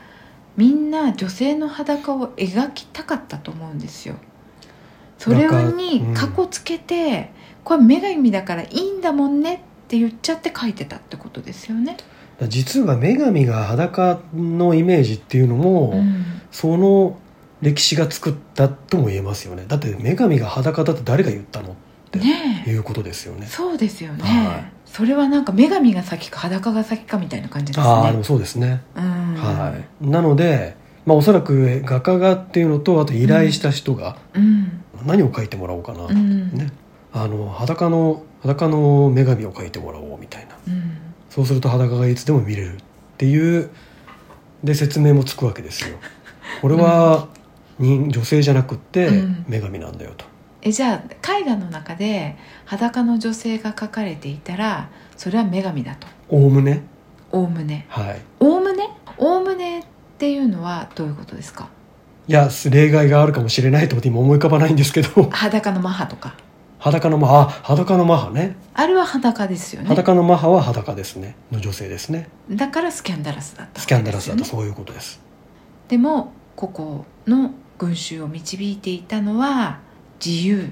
[0.60, 4.16] みんな女性の裸を描きたかったと思うんですよ。
[5.18, 6.14] それにうん。
[6.14, 7.32] かこつけて、
[7.64, 11.96] これ女神だからいいんだもんねって言っちゃって描いてたってことですよね、
[12.50, 16.42] 実は女神が裸のイメージっていうのも、うん。
[16.52, 17.18] その
[17.62, 19.64] 歴史が作ったとも言えますよね。
[19.66, 21.76] だって女神が裸だって誰が言ったのっ
[22.12, 23.46] ていうことですよね。
[23.48, 27.86] そうですよね、はいそれはなんか女神が先か裸が先かみたいな感じですね。
[27.86, 28.82] ああでもそうですね。
[28.96, 29.36] うん。
[29.36, 30.76] はい、なので、
[31.06, 34.84] まあ、おそらく画家がっていうのとあと依頼した人がうん。
[35.06, 36.52] 何を描いてもらおうかな、うん。
[36.52, 36.72] ね、
[37.14, 40.58] あの裸の裸の女神を描いてもらおうみたいな。
[40.68, 40.98] うん。
[41.30, 42.78] そうすると裸がいつでも見れるっ
[43.18, 43.70] ていう
[44.64, 45.98] で説明もつくわけですよ。
[46.62, 47.28] これは、
[47.78, 49.46] 人女性じゃなくってうん。
[49.48, 50.26] 女神なんだよと、
[50.62, 52.36] えじゃあ絵画の中で
[52.70, 56.06] 裸の女性が描かれていたらそれは女神だと。
[56.30, 56.84] おおむね？
[57.32, 57.88] おおむね。
[57.90, 58.22] はい。
[58.40, 58.88] おおむね？
[59.18, 59.84] おおむねっ
[60.20, 61.68] ていうのはどういうことですか？
[62.28, 65.24] いや例外があるかもしれないと思って今思い浮かばないんですけど。
[65.34, 66.36] 裸のマハとか。
[66.78, 68.56] 裸のマハあ裸のマハね。
[68.76, 69.88] あれは裸ですよね。
[69.88, 71.36] 裸のマハは裸ですね。
[71.52, 72.30] の女性ですね。
[72.52, 75.20] だからスキャンダラスだったスキャンダラスだとそういうことです。
[75.88, 79.80] でもここの群衆を導いていたのは
[80.24, 80.70] 自由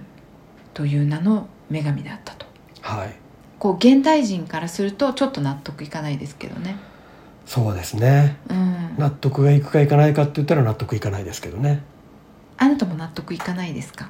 [0.76, 2.45] という名の女神だったと。
[2.82, 3.15] はい。
[3.60, 6.77] こう現代人からするとちょっと納得いかないですけどね。
[7.45, 8.38] そうですね。
[8.49, 8.95] うん。
[8.97, 11.82] 納得がいくかいかないかって言ったら納得いかないですけどね。
[12.58, 14.10] あなたも納得いかないですか？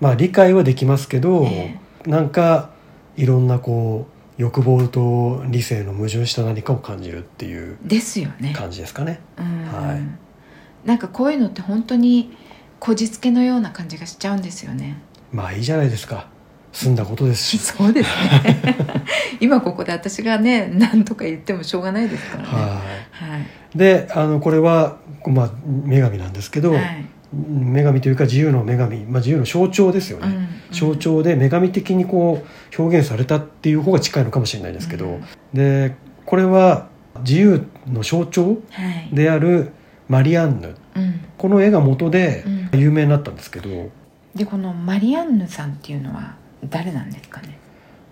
[0.00, 2.70] まあ理解はできますけど、えなんか
[3.16, 4.06] いろんなこ
[4.38, 8.52] う欲望と理性の矛盾した何かを感じるっていうですよね。
[8.54, 9.20] 感じですかね。
[9.38, 9.64] うん。
[9.72, 10.86] はい。
[10.86, 12.36] なんかこういうのって本当に
[12.78, 15.00] こじつけのような感じがしちゃうんですよね。
[15.32, 16.28] まあいいじゃないですか
[16.76, 17.42] 済んだことです。
[17.42, 18.08] し そうです
[18.44, 18.76] ね。
[19.40, 22.48] 今ここで私がね何とか言ってもしょうがないですからね。
[22.50, 23.40] ははい。
[23.74, 25.50] いであのこれは、まあ、
[25.86, 27.06] 女神なんですけど、はい。
[27.32, 30.48] 女神というか自由の女神、まあ、自由の象徴ですよね、うん。
[30.70, 35.22] 象徴で女神的にこう表現されたっていう方が近いのかもしれないですけど、うん。
[35.54, 35.94] で
[36.26, 36.88] これは
[37.20, 39.14] 自由の象徴はい。
[39.14, 39.72] である
[40.10, 40.74] マリアンヌ。
[40.94, 41.20] うん。
[41.38, 42.80] この絵が元でうん。
[42.80, 43.90] 有名になったんですけど。
[44.34, 47.58] でこのマリアンヌさんっていうのは誰なんですかね？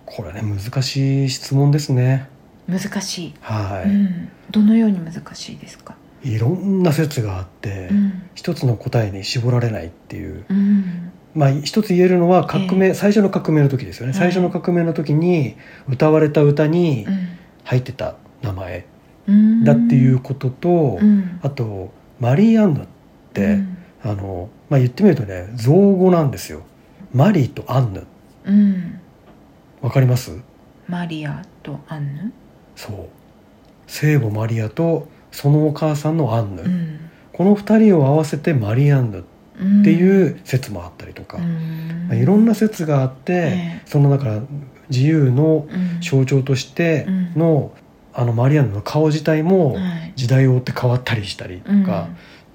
[0.07, 2.29] これね難しい質問ですね。
[2.67, 5.97] 難しい、はい、うん、どのように難しいですか？
[6.23, 8.23] いろんな説があって、うん。
[8.35, 10.47] 一つの答えに絞られないっていう。
[10.49, 11.13] うん。
[11.35, 14.19] まあ一つ言えるのは革命、最初の革命の時ですよね、はい。
[14.19, 17.29] 最初の革命の時に歌われた歌にうん。
[17.65, 18.87] 入ってた名前
[19.27, 19.65] うん。
[19.65, 21.41] だっていうことと、うん。
[21.43, 22.87] あとマリー・アンヌっ
[23.35, 23.79] て、うん。
[24.03, 26.63] あのまあ、言ってみるとね造語なんですよ。
[27.13, 28.07] マリーとアンヌ
[28.45, 29.01] うん。
[29.81, 30.33] わかります？
[30.89, 32.33] マリアとアンヌ？
[32.77, 33.07] そう。
[33.87, 37.11] 聖母マリアとそのお母さんのアンヌ、うん。
[37.33, 39.23] この2人を合わせてマリー・アンヌっ
[39.85, 42.07] ていう説もあったりとか、うん。
[42.09, 44.41] まあいろんな説があって、ええそのだから
[44.91, 46.01] 自由のうん。
[46.01, 47.73] 象徴としての,、
[48.13, 50.13] あのマリアンヌの顔自体もはい。
[50.17, 51.85] 時代を追って変わったりしたりとうん。
[51.85, 52.09] か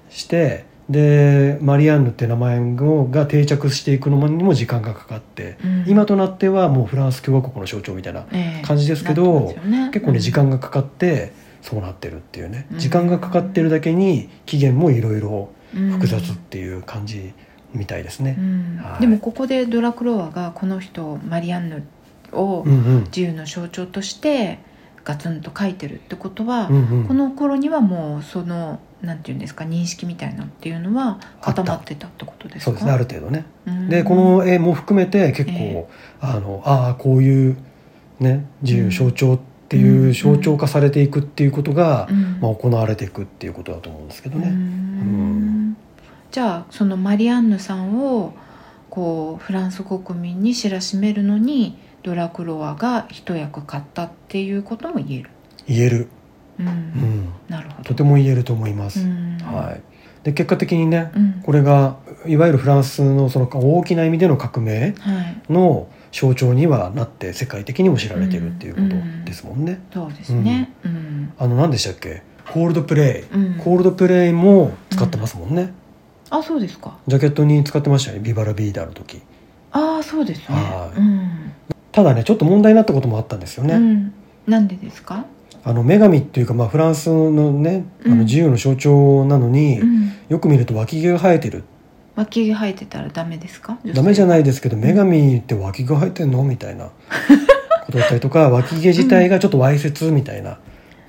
[0.08, 5.84] して、でマリアンヌって名前が定着していくのにも時間がかかって、うん。
[5.86, 9.90] 今となってはもうフランス共和国の象徴みたいなええ感じですけどなってますよね。
[9.92, 12.66] 結構ね時間ががかかってそうなってるっていうね。
[12.72, 12.78] うん。
[12.78, 17.32] 時間がかかってるだけに期限もいろいろ複雑うんっていう感じ
[17.72, 18.36] みたいですね。
[18.38, 18.80] うん。
[18.82, 19.00] はい。
[19.00, 21.82] でもここでドラクロワがこの人マリアンヌ
[22.32, 22.64] を
[23.06, 24.58] 自由の象徴として
[25.04, 27.04] ガツンと書いてるってことは、うんうん。
[27.06, 32.64] この頃にはもうそのなんていうんですか認識みたいなっていうのは固まってたってことですか？
[32.64, 33.44] そうですねある程度ね。
[33.66, 33.88] うん。
[33.88, 35.88] でこの絵も含めて結構、ええ。
[36.20, 37.56] あのああこういう
[38.18, 40.12] ね自由象徴っていううん。
[40.12, 42.38] 象徴化されていくっていうことが、うん。
[42.40, 44.48] まあ、行われていくっていうことだと思うんですけどうね。
[44.48, 45.76] ん。
[46.30, 48.34] じゃあそのマリアンヌさんを
[48.90, 55.30] こうフランス国民に知らしめるのにドラクロワが一役買ったっていうことも言える、
[55.66, 56.08] 言える、
[57.48, 57.84] なるほど。
[57.84, 59.00] とても言えると思います。
[59.00, 59.38] うん。
[59.38, 59.80] はい、
[60.24, 61.42] で結果的にねうん。
[61.42, 61.96] これが
[62.26, 65.52] いわゆるフランスのその大きな意味での革命はい。
[65.52, 69.80] の象徴にはなって世界的にも知られてるっていうことですもんね。
[69.94, 70.72] そうですね。
[70.84, 72.22] うん、あの何でしたっけ？
[72.52, 73.58] コールドプレイ、うん。
[73.58, 75.72] コールドプレイも使ってますもんね。
[76.28, 76.98] あそうですか。
[77.06, 78.22] ジャケットに使ってましたよね。
[78.24, 79.22] ビバラビーダの時。
[79.72, 80.56] ああそうですね。
[80.56, 80.98] はい。
[80.98, 81.52] うん、
[81.92, 83.74] ただねちょっと問題になったこともあったんですよね。
[83.74, 84.12] うん、
[84.48, 85.24] なんでですか、
[85.62, 88.18] あの女神っていうか、まあ、フランスのねあうん。
[88.18, 91.64] の自由の象徴なのに、うん、よく見ると脇毛が生えてる。
[92.16, 93.78] 脇毛生えてたらダメですか？
[93.94, 96.42] ダメじゃないいですけど女神って脇毛生えてんの？
[96.44, 96.90] みたいな。
[97.86, 100.58] ことだったりとか脇毛自体がちょっとわいせつみたいな。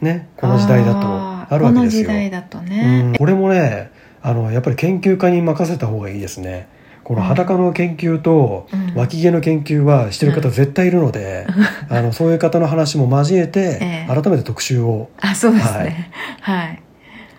[0.01, 2.07] ねこの時代だとあるわけですよ。
[2.07, 6.67] この時代だとうねん、これもねあのやっぱり研究家に任せた方がいいですね。
[7.03, 8.95] この裸の研究とうん。
[8.95, 11.47] 脇毛の研究はしてる方絶対いるので、
[11.89, 14.21] あのそういう方の話も交えて、ええ。
[14.21, 16.11] 改めて特集をあそうですね。
[16.41, 16.81] はい。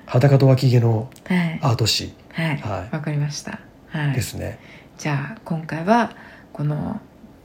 [0.07, 1.59] 裸と脇毛のはい。
[1.63, 2.63] アート史はい。
[2.63, 3.01] わ、はい。
[3.03, 3.61] かりました。
[3.89, 4.13] はい。
[4.13, 4.59] ですね。
[4.99, 6.13] じゃあ今回は
[6.53, 7.01] この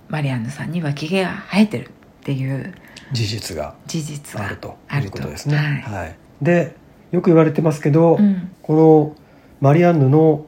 [0.10, 1.90] マリアンヌさんに脇毛が生えてるっ
[2.24, 2.74] ていう
[3.12, 5.58] 事実が事実があるということですね。
[5.58, 6.00] はい。
[6.02, 6.76] はい、で
[7.12, 8.52] よく言われてますけど、うん。
[8.62, 9.16] この
[9.62, 10.42] マリアンヌの、はい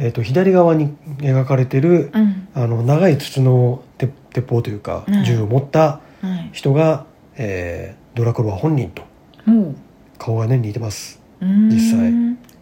[0.00, 2.48] えー、と左側に描かれてる、うん。
[2.54, 6.50] あの長い筒の鉄鉄砲というか、うん銃を持ったはい。
[6.52, 9.02] 人が、えードラクロワ本人と
[9.48, 9.74] も
[10.18, 11.20] 顔がね似てます。
[11.40, 11.68] ううーん。
[11.68, 12.12] 実際。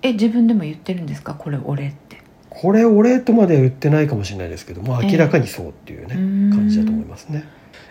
[0.03, 1.35] え自分でも言ってるんですか？
[1.35, 2.19] これ俺って。
[2.51, 6.51] これ俺とまでは言ってないかもしれないですけども明らかにそうっていうね、うーん。
[6.51, 7.45] 感じだと思いますね。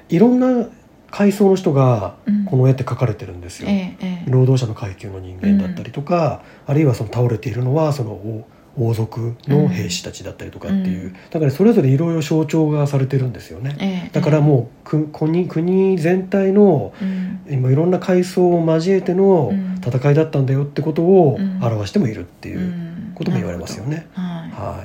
[0.09, 0.67] いろんな
[1.09, 2.45] 階層の人がうん。
[2.45, 3.69] この絵って描かれてるんですよ。
[3.69, 4.31] ええええ。
[4.31, 8.45] 労働者の階級の人間だったりとか、あるいはその倒れているのはその
[8.77, 11.13] 王王族の兵士たちだったりとかっていう、うん。
[11.29, 13.75] だからそれぞれいろいろ象徴がされてるんですよね。
[13.79, 14.09] ええ。
[14.11, 17.39] だからもうく国国全体のうん。
[17.49, 19.75] 今いろんな階層を交えてのうん。
[19.85, 21.63] 戦いだったんだよってことをうん。
[21.63, 23.11] 表してもいるっていううん。
[23.15, 24.07] ことも言われますよね。
[24.13, 24.51] はい。
[24.51, 24.83] は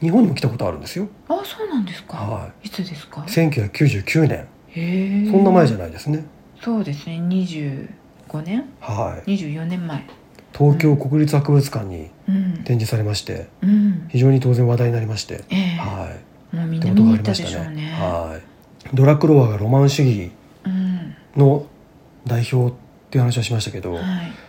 [0.00, 1.08] い、日本にも来たことあるんですよ。
[1.28, 2.68] あそうなんですか、、はい。
[2.68, 4.46] つですか？1999年。
[4.68, 5.30] へえ。
[5.30, 6.24] そんな前じゃいないですね。
[6.62, 7.18] そうですね。
[7.22, 8.64] 25年？
[8.80, 10.04] はい、24年前
[10.56, 15.76] 東京国立博物館にうん、展示されましてうん、非常に当然話題になりまして、ええ。
[15.78, 16.10] は
[16.72, 17.92] い、ってことがありましたょうね。
[17.92, 18.96] はい。
[18.96, 20.32] ドラクロワがロマン主義
[20.64, 21.14] うん。
[21.36, 21.66] の
[22.26, 22.74] 代表っ
[23.10, 24.02] ていう話をしましたけど、はい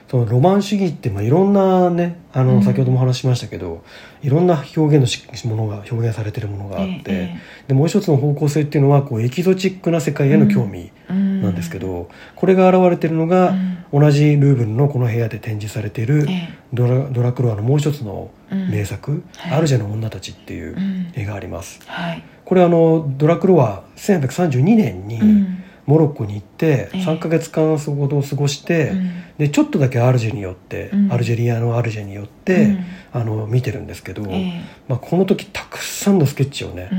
[0.10, 2.64] そのロマン主義ってまあいろんなねあのうん。
[2.64, 3.84] 先ほどもお話ししましたけど、
[4.22, 7.36] いろんな表現のしものが表現されてるものがあって、え
[7.68, 11.42] でもう一つの方向性っていうのはこうエキゾチックな世界への興味えうん。
[11.42, 13.78] なんですけど、これが現れてるのが、うん。
[14.02, 18.70] 同じルーブルのこの部屋で展示されているえドラドラクロワのもう一つのえうん。
[18.72, 19.58] 名作「はい。
[19.58, 21.12] アルジェの女たち」っていううん。
[21.16, 21.80] 絵があります。
[21.86, 22.24] はい。
[22.46, 26.98] これあのドラクロワ1832年に、うんモロッコに行ってええ。
[26.98, 29.12] 3ヶ月間そこを過ごして、うん。
[29.38, 31.12] でちょっとだけアルジェに寄って、うん。
[31.12, 32.86] アルジェリアのアルジェに寄って、うん。
[33.14, 34.62] あの見てるんですけど、ええ。
[34.88, 36.90] まあ、この時たくさんのスケッチをね、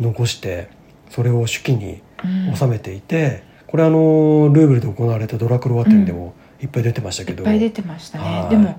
[0.00, 0.06] うん。
[0.06, 0.70] 残して
[1.10, 2.56] それを手記にうん。
[2.56, 8.24] 収めていて、これあのルーブルで行われたドラクロワ展でもいっぱい出てましたけど、いっぱい出てましたね。
[8.24, 8.50] はい。
[8.50, 8.76] でも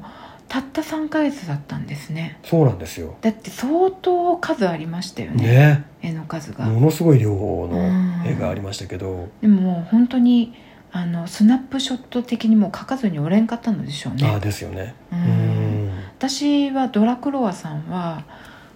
[0.50, 2.40] たった3ヶ月だったんですね。
[2.44, 3.16] そうなんですよ。
[3.22, 5.44] だって相当数ありましたよね。
[5.44, 5.86] ね。
[6.02, 6.66] 絵の数が。
[6.66, 10.56] ものすごい量の絵がありましたけど、でももう本当に
[10.92, 14.28] あのスナップショット的にもう描かずに折れんかったのでしょうね。
[14.28, 14.96] ああですよね。
[15.12, 15.22] ううん。
[15.22, 18.26] ん私はドラクロワさんは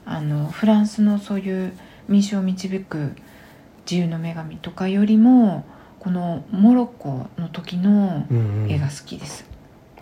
[0.05, 1.73] あのフランスのそういう
[2.07, 3.15] 民衆を導く
[3.89, 5.65] 自由の女神とかよりも
[5.99, 8.25] このモロッコの時の
[8.69, 9.45] 絵が好きです、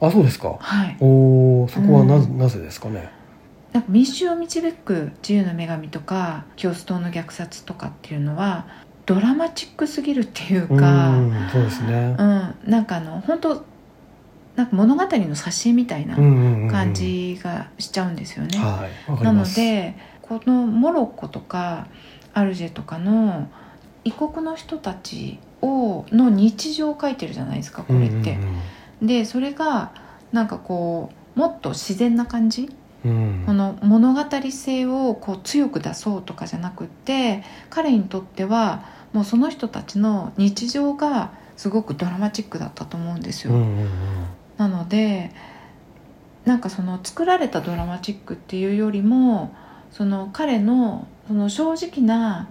[0.01, 0.57] あそうですか。
[0.59, 3.09] はいおおそこはな,、うんなぜですかね。
[3.71, 8.65] なんか民衆を導く自由の女神とか教祖島の虐殺とかっていうのは
[9.05, 12.15] ドラマチックすぎるっていうか、うんそうですね。
[12.17, 13.65] うん、なんかあの本当
[14.55, 18.57] なんか物語の挿絵みたいなうんうんうん感じがしちゃうんですよね。
[19.21, 19.45] なの。
[19.45, 21.87] でこのモロッコとか
[22.33, 23.49] アルジェとかの
[24.03, 28.37] 異国の人たちをの日常を描いてるじゃないですかこれって。
[29.01, 29.91] でそれが
[30.31, 32.69] なんかこうもっと自然な感じ、
[33.05, 33.43] うん。
[33.45, 43.53] この物語性をこう強く出そうとかじゃなくって彼にとってはもうその人たちの日常がすごくドラマチックだったと思うんですよ。
[43.53, 43.89] うんうんうん。
[44.57, 45.31] なので
[46.45, 49.53] なんかその作られたドラマチックっていうよりも
[49.91, 52.49] その彼のその正直な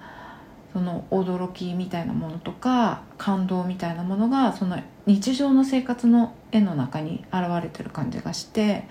[0.72, 8.84] その驚きみたいなものとか感動みたいなものがその日常の生活の絵の中に現れてる感じがして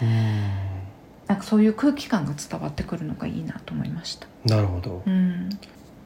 [1.28, 4.28] なんかそういう空気感が伝わってくるのがいいなと思いました。
[4.46, 5.04] なるほど。
[5.06, 5.50] うん、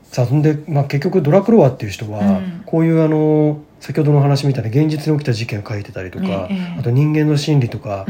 [0.04, 2.64] さあそんで、まあ、結局ドラクロワっていう人は、うん。
[2.66, 6.76] こういうあの先ほどの話みたいな現実に起きた事件を書いてたりとか、ええ。
[6.78, 8.06] あと人間の心理とか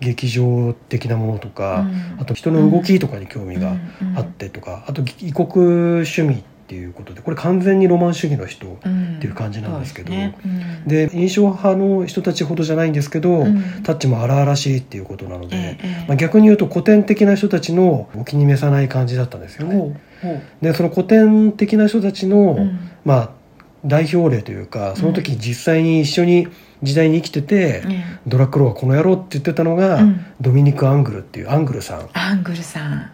[0.00, 2.20] 劇場的なものとか、うん。
[2.20, 3.76] あと人の動きとかに興味が
[4.16, 8.70] あってとか、あと異国趣味っていうことでこれ完全にロマン主義の人っ
[9.16, 10.12] っていう感じなんですけど
[10.86, 13.82] でで印象派の人たちほどじゃないんですけど、うん。
[13.82, 20.00] タッチも荒々しいっていうことなので、ええまあ、逆に言うと古典的な人たちのお気に召さない感じだったんですよね。
[20.62, 22.78] でその古典的な人たちの、うん。
[23.04, 23.30] まあ
[23.84, 26.48] 代表例というかその時実際に一緒に
[26.82, 28.04] 時代に生きてて、え。
[28.26, 30.24] ドラクロはこの野郎って言ってたのが、うん。
[30.40, 32.08] ドミニク・アングルっていうアングルさん。
[32.12, 33.10] アングルさん、うん、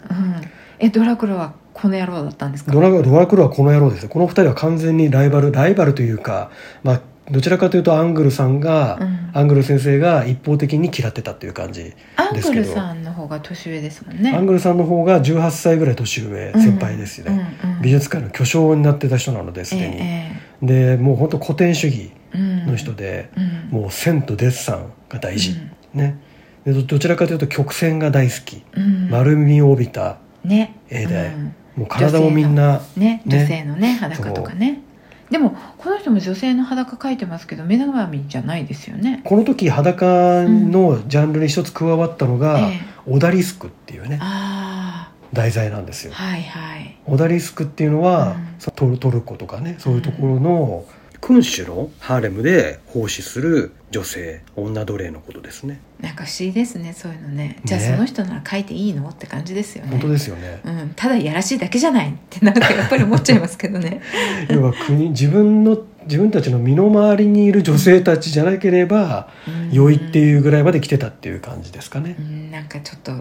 [0.79, 2.73] えドラクロはこの野郎だったんですか？
[2.73, 6.51] ドラドラクロはこの野郎ですこの二人は完全にライバルライバルというか、
[6.83, 9.23] まあ、どちらかというとアングルさんが、うん。
[9.35, 12.67] アングル先生が一方的に嫌ってたっていう感じ、アングですけど。
[12.67, 14.31] ルさんの方が年上ですもんね。
[14.31, 17.83] アングルさんの方が18歳ぐらい年上、先輩ですよね、うんうん。
[17.83, 25.57] 美術界の巨匠になってた人なのですでに、えでもう本当古典主義の人で、うんもう線とデッサンが大事、
[25.95, 26.21] ね。
[26.67, 29.09] でどどちらかというと曲線が大好き、うん。
[29.09, 30.77] 丸みを帯びたね。
[30.91, 31.33] 絵で。
[31.35, 33.41] うんもう体もみんなねね。
[33.41, 34.83] 女性のね裸とかね。
[35.31, 39.23] でもこの人も女性の裸描いてますけど目玉みじゃないですよね。
[39.25, 46.13] この時裸のジャンルに一つ加わったのが、ええオダリスクっていうねあ題材なんですよ。
[46.15, 46.97] あはいはい。
[47.07, 48.37] オダリスクっていうのは、
[48.77, 50.85] トルトルコとかねそういうところの
[51.23, 55.81] 君主のハーレムで奉仕する女性女奴隷のことですね。
[56.01, 57.61] なんか不思議ですねそういうのね。
[57.65, 59.09] じゃあその人なら描いていいの？
[59.09, 59.93] って感じですよね。
[59.93, 60.61] 本当ですよね。
[60.65, 64.03] うん、ただいやらしいだけじゃないってなんかやっぱり思っちゃいますけどね。
[64.51, 69.29] 要は国自分の自分たちの身の回りにいる女性たちじゃなければ
[69.71, 72.17] 良いってういうぐらいまで来てたっていう感じですかね。
[72.19, 72.51] ん、うん。
[72.51, 73.13] なんかちょっと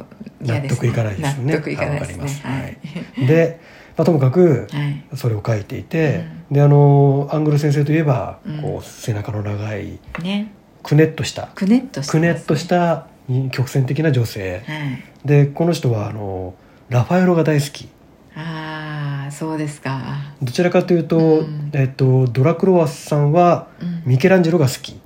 [0.41, 1.53] 嫌です納得いかないですよね。
[1.53, 2.17] 納得いかないですね。
[2.17, 2.41] わかります。
[2.47, 3.27] はい。
[3.27, 3.59] で、
[3.97, 5.03] まあ、ともかくはい。
[5.15, 8.61] それを書いていて、であのアングル先生といえば、うん。
[8.61, 10.53] こう背中の長いね。
[10.83, 13.07] くねっとしたくねっとしてますくねっとした
[13.51, 14.63] 曲線的な女性。
[14.65, 15.03] はい。
[15.25, 16.55] でこの人はあの
[16.89, 17.87] ラファエロが大好き。
[18.35, 20.01] ああそうですか。
[20.41, 21.69] どちらかというと,、うん。
[21.73, 24.03] えっとドラクロワさんはうん。
[24.05, 24.99] ミケランジェロが好き。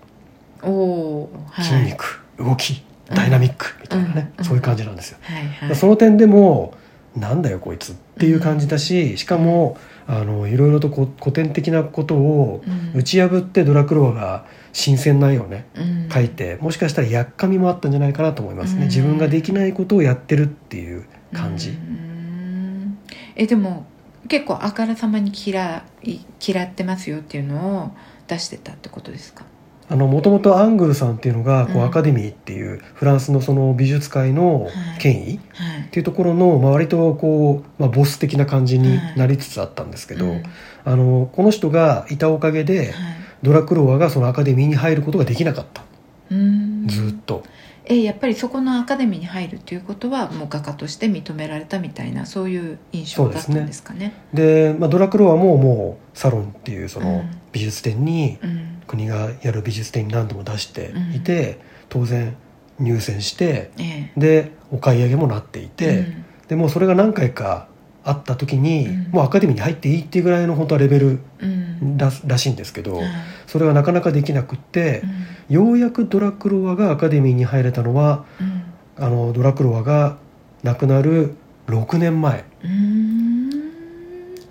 [0.62, 1.66] おおーはい。
[1.66, 4.46] 筋肉、動きダイナミックみたいなね、うん。
[4.46, 5.76] そういう感じなんですよ、はいはい。
[5.76, 6.74] その点でも
[7.16, 7.94] なんだよこいつ。
[7.94, 13.00] っていう感じだし、しかもあのいろいろとこ古典的なことをうん。
[13.00, 15.66] 打ち破ってドラクロワが新鮮な絵をね。
[15.76, 16.08] うん。
[16.10, 16.58] 描いて。
[16.62, 18.88] もしかしたらやっかみもあったんじゃないかなと思いますね、うん。
[18.88, 22.98] 自分ができないことをやってるっていう感じ、うん。
[23.36, 23.86] えでも
[24.28, 27.92] 結構あからさまに嫌い嫌ってますよっていうのを
[28.28, 29.46] 出してたってことですか？
[29.90, 34.72] もともとアングルさんっていうのがこう、うんアカデミーっていうフランスのその美術界のはい。
[35.00, 35.82] 権威はい。
[35.82, 40.44] っていうところの、まあ、割とこう、まあ、ボス的な感じになりつつあったんですけど、うん。
[40.86, 42.96] あのこの人がいたおかげで、はい。
[43.44, 45.84] ドラクロワがそのアカデミーに入ることができなかった。
[46.32, 46.88] うん。
[46.88, 47.44] ずっと。
[47.88, 54.14] えやっぱりそこのアカデミーに入るということはもう画家として認められたみたいなそういう印象だったんですかね。
[54.34, 57.30] で、まあ、ドラクロワももうサロンっていうそのうん。
[57.52, 61.60] 美術展に、うん国がやる美術展に何度も出していて、
[61.90, 62.36] 当然
[62.80, 66.26] 入選してえでお買い上げもなっていえて、うん。
[66.48, 67.68] でもうそれが何回か
[68.04, 69.12] あった時に、うん。
[69.12, 71.98] もうアカデミーに入っていいっていうぐらいの本当はレベルうん。
[71.98, 73.06] ららしいんですけど、はい
[73.48, 75.04] それがなかなかできなくって
[75.50, 75.56] う、ん。
[75.56, 78.64] ようやくドラクロワがアカデミーに入れたのはうん。
[78.98, 80.18] あのドラクロワが
[80.64, 81.36] 亡くなる
[81.68, 82.46] 6年前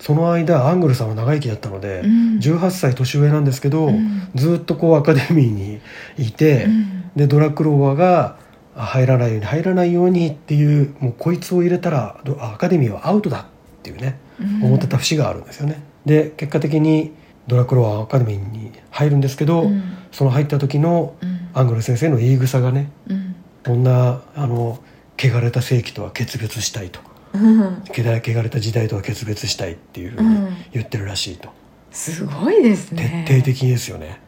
[0.05, 2.37] その間アングルさんは長生きだったので、うん。
[2.37, 4.29] 18歳年上なんですけど、うん。
[4.35, 5.81] ずっとこうアカデミーに
[6.19, 7.11] いて、うん。
[7.15, 8.37] でドラクロワが
[8.75, 13.45] あ入らないように入らないようにっていうもうこいつを入れたらドアカデミーはアウトだっ
[13.81, 14.63] ていうねうん。
[14.65, 15.81] 思ってた節があるんですよね。
[16.05, 17.11] で結果的に
[17.47, 19.81] ドラクロワはアカデミーに入るんですけど、うん。
[20.11, 21.49] その入った時のうん。
[21.55, 23.35] アングル先生の言い草がねうん。
[23.65, 24.77] こんなあの
[25.17, 27.83] 汚れた世紀とは決別したいとうん。
[27.89, 30.57] 汚れ汚れた時代とは決別したいっていうふうにうん。
[30.71, 31.49] 言ってるらしいと、
[31.91, 34.19] すごいです徹ね底的ですよね、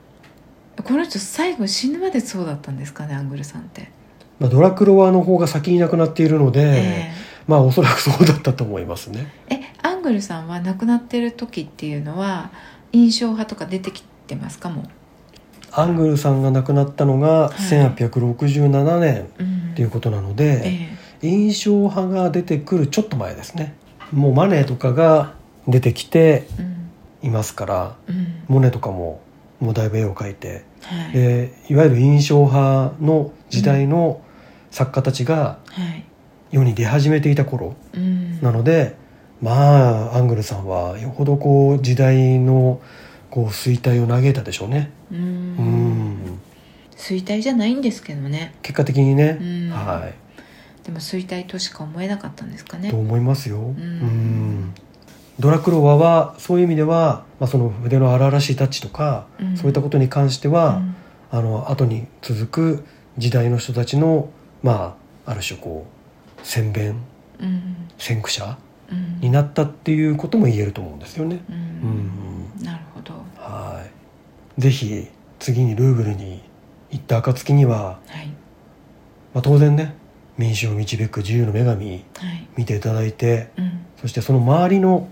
[0.83, 3.89] この人最後死ぬまでそうだったんですかねアングルさんって、
[4.39, 7.11] まあ、ドラクロワの方が先に亡くなっているので、え
[7.47, 9.31] まあおそらくそうだったと思いますね。
[9.49, 12.51] ええアングルさんは亡くなってる時っていうのは
[12.91, 14.83] 印象派とか出てきてますかも
[15.71, 17.55] アングルさんが亡くなったのがはい。
[17.55, 23.75] 1867年う、うん、っていうことなので、え印象派が出てくるちょっと前ですね。
[24.11, 25.33] もうマネーとかが
[25.67, 26.47] 出てきて
[27.21, 28.43] いますからうん。
[28.47, 29.21] モネとかも
[29.59, 30.63] もうだいぶ絵を描いて。
[30.81, 31.13] はい。
[31.13, 34.21] でいわゆる印象派の時代の
[34.71, 36.03] 作家たちがはい。
[36.51, 38.41] 世に出始めていた頃うん。
[38.41, 38.95] なので、
[39.41, 42.79] まあアングルさんはよほどこう時代の
[43.29, 44.91] こう衰退を嘆いたでしょうね。
[45.11, 45.23] ううん
[46.13, 46.39] ん。
[46.95, 48.55] 衰退じゃないんですけどね。
[48.61, 49.69] 結果的にね、うん。
[49.71, 50.26] はい
[50.87, 52.89] でも衰退としか思えなかったんですかね。
[52.89, 54.73] と思いますよ、うん。
[55.37, 59.57] ドラクロワはそういう意味では、まあ、その筆の荒々しいタッチとか、うん。
[59.57, 60.95] そういったことに関してうは、ん。
[61.29, 62.85] あの後に続く
[63.17, 64.29] 時代の人たちの
[64.63, 65.85] まあある種こ
[66.41, 66.95] う先弁
[67.41, 67.75] うん。
[67.97, 68.57] 先駆者
[68.89, 69.19] うん。
[69.19, 71.43] になったっていうことも言えると思うんですよね。
[71.49, 71.59] ううん
[72.61, 72.63] ん。
[72.63, 73.13] なるほど。
[73.35, 73.83] は
[74.57, 74.61] い。
[74.61, 75.05] ぜひ
[75.39, 76.41] 次にルーブルに
[76.91, 78.27] 行った暁には、はい。
[79.33, 79.93] まあ、当然ね
[80.37, 82.03] 民衆を導く自由の女神はい。
[82.55, 83.85] 見ていただいてうん。
[84.01, 85.07] そしてその周りの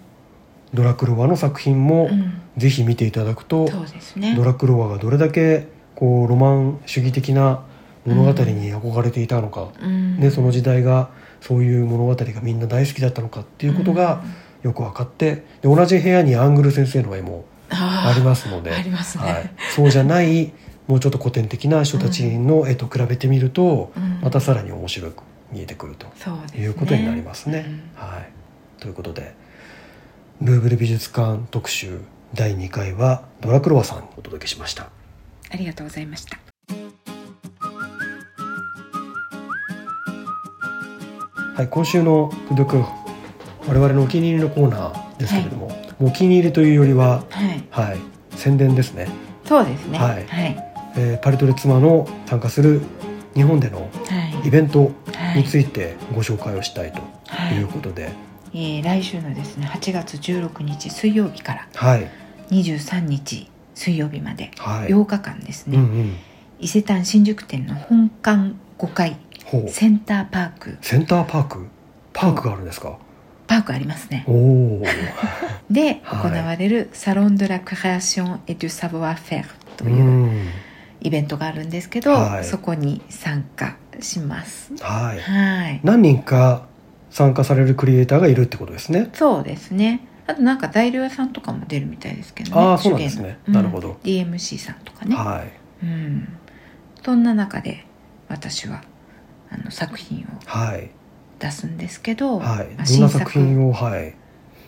[0.74, 2.42] ドラクロワの作品もうん。
[2.58, 4.34] ぜひ見ていただくと、そうですね。
[4.34, 7.66] ドラクロワがどれだけこうロマン主義的な
[8.06, 10.20] 物語に憧れていたのか、うん。
[10.20, 11.10] でその時代が
[11.42, 14.24] そういう物語がみんな大好きだったのかっていうことが
[14.64, 19.24] よく分かってで同じ部屋にアングル先生の絵もあありますのでありますね。
[19.24, 20.54] はい、そうじゃない
[20.88, 24.20] もうちょっと古典的な人たちの絵と比べてみると、うん。
[24.22, 26.08] またさらに面白く見えてくると
[26.58, 27.66] いうことになりますね。
[27.96, 29.36] はい、ということで
[30.42, 32.02] ルーブル美術館特集
[32.34, 34.90] 第2回はドラクロワさんにお届けしました。
[35.52, 36.38] ありがとうございました。
[41.56, 42.84] はい、今週の「クドク」
[43.68, 47.64] 我々のお気に入りのコーナーですけれども、もうお気に入りというよりは、はい。
[47.72, 48.00] はい、
[48.36, 49.08] 宣伝ですね、
[49.46, 49.98] そうですね。
[49.98, 50.26] はい。
[50.28, 50.65] はい
[50.98, 52.82] えーパリトレ妻の参加する
[53.34, 53.88] 日本でのは
[54.44, 54.48] い。
[54.48, 55.38] イベントはい。
[55.40, 57.56] についてご紹介をしたいとはい。
[57.56, 58.12] いうことで、
[58.54, 62.10] えー来週のですね8月16日水曜日からはい、
[62.52, 64.52] 23日水曜日まで。
[64.58, 66.16] はい、8日間ですね、うんうん、
[66.60, 69.18] 伊勢丹新宿店の本館5階
[69.70, 70.78] センターパーク。
[70.82, 71.68] センターパーク、
[72.14, 72.98] パークがあるんですか？
[73.48, 74.24] パークありますね。
[74.28, 74.84] おお、
[75.70, 76.32] ではい。
[76.34, 80.48] 行われるサロン・ド・ラ・クレアション・エ・ドゥ・サボア・フェルとう、いうん
[81.06, 82.44] イベントがあるんですけど、はい。
[82.44, 84.74] そこに参加します。
[84.82, 85.80] はい、はい。
[85.84, 86.68] 何人か
[87.12, 89.10] 参加されるクリエイターがいるってことですね。
[89.14, 90.08] そうですね。
[90.28, 93.38] あとなんか材料屋さんとかも出るみたいですけどねあーそうなんですね。
[93.48, 93.90] なるほど。
[93.90, 93.96] うん。
[93.98, 95.44] DMC さんとかね、は
[95.84, 96.28] い、うん。
[97.04, 97.86] そんな中で
[98.28, 98.84] 私は
[99.52, 100.90] あの作品をはい、
[101.38, 104.16] 出すんですけど、はい、まあどんな作品を、はい、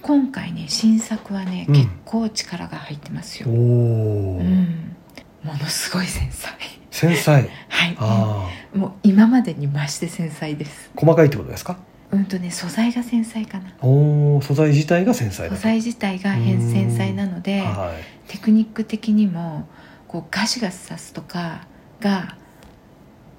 [0.03, 1.75] 今回ね新作はね、うん。
[1.75, 3.49] 結構力が入ってますよ。
[3.49, 4.95] お、お、うん、
[5.43, 6.53] ものすごい繊細。
[6.91, 7.95] 繊細、はい。
[7.99, 10.89] ああ、もう今までに増して繊細です。
[10.95, 11.77] 細かいってことですか？
[12.11, 13.73] うんとね素材が繊細かな。
[13.81, 15.49] おお、素材自体が繊細。
[15.49, 17.93] 素材自体が変うん繊細なのでは
[18.27, 19.67] テクニック的にも
[20.07, 21.67] こうガシガシ刺すとか
[21.99, 22.35] が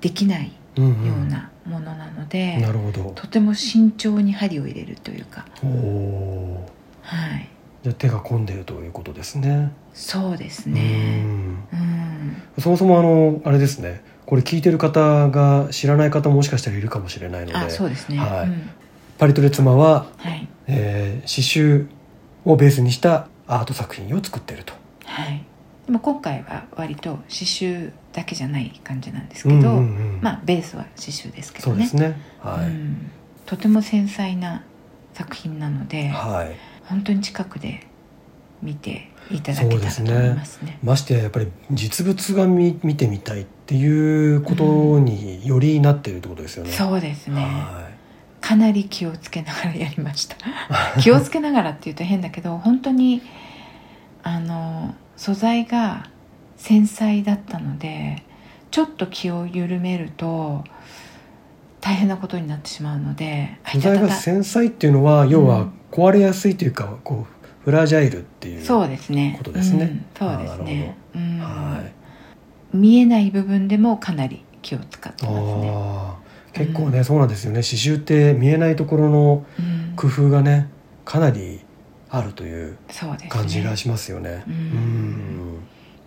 [0.00, 3.12] できないうんうんようなものなので、なるほど。
[3.14, 6.70] とても慎重に針を入れるというか、おお
[7.02, 7.48] はい、
[7.82, 9.72] じゃあ手が込んでるということですね。
[9.94, 11.22] そうですうね。
[11.22, 14.02] んうん、そもそもあのあれですね。
[14.26, 17.54] これ聞いてる方が知らない方ももしかしたらいるかもしれないので。
[17.54, 18.18] あ、そうですね。
[18.18, 18.46] はい。
[18.46, 18.70] うん。
[19.16, 21.28] パリトレ妻は、はい、えー
[21.60, 21.88] 刺繍
[22.44, 24.74] をベースにしたアート作品を作っていると。
[25.04, 25.44] はい。
[25.86, 29.80] でも今回は割と刺繍だけじゃない感じなんですけど、
[30.20, 31.86] まあベースは刺繍ですけどね。
[31.86, 32.20] そうですね。
[32.40, 33.10] はい、うん。
[33.46, 34.64] とても繊細な
[35.14, 36.54] 作品なので、はい
[36.88, 37.86] 本当に近くで
[38.62, 40.78] 見ていただけたらと思いますね。
[40.82, 47.42] ましてややっぱり実物が見見てみたいっていうことによりなっているってことですよね、そうですね。
[47.42, 47.88] は
[48.40, 50.36] かなり気をつけながらやりました
[51.00, 53.20] 気をつけながらっていうと変だけど本当に
[54.22, 56.08] あの素材が
[56.56, 58.22] 繊細だったので
[58.70, 60.64] ちょっと気を緩めると
[61.88, 69.36] 大変なことになってしまうので素材が繊細っていうのは要はうん壊れやすいというかこうフラジャイルっていうそうですね。
[69.38, 69.84] ことですね。
[69.84, 69.86] う
[70.24, 70.28] ん。
[70.28, 71.38] そうですね、うん。
[71.38, 72.76] はい。
[72.76, 77.62] 見えない部分でもかなり気を使ってますね、結構ね、そうなんですよね。
[77.62, 79.96] 刺繍って見えないところのうん。
[79.96, 80.68] 工夫がね
[81.06, 81.60] かなり
[82.10, 82.76] あるという
[83.30, 84.44] 感じがしますよね。
[84.46, 84.52] うん。
[84.52, 85.58] うん。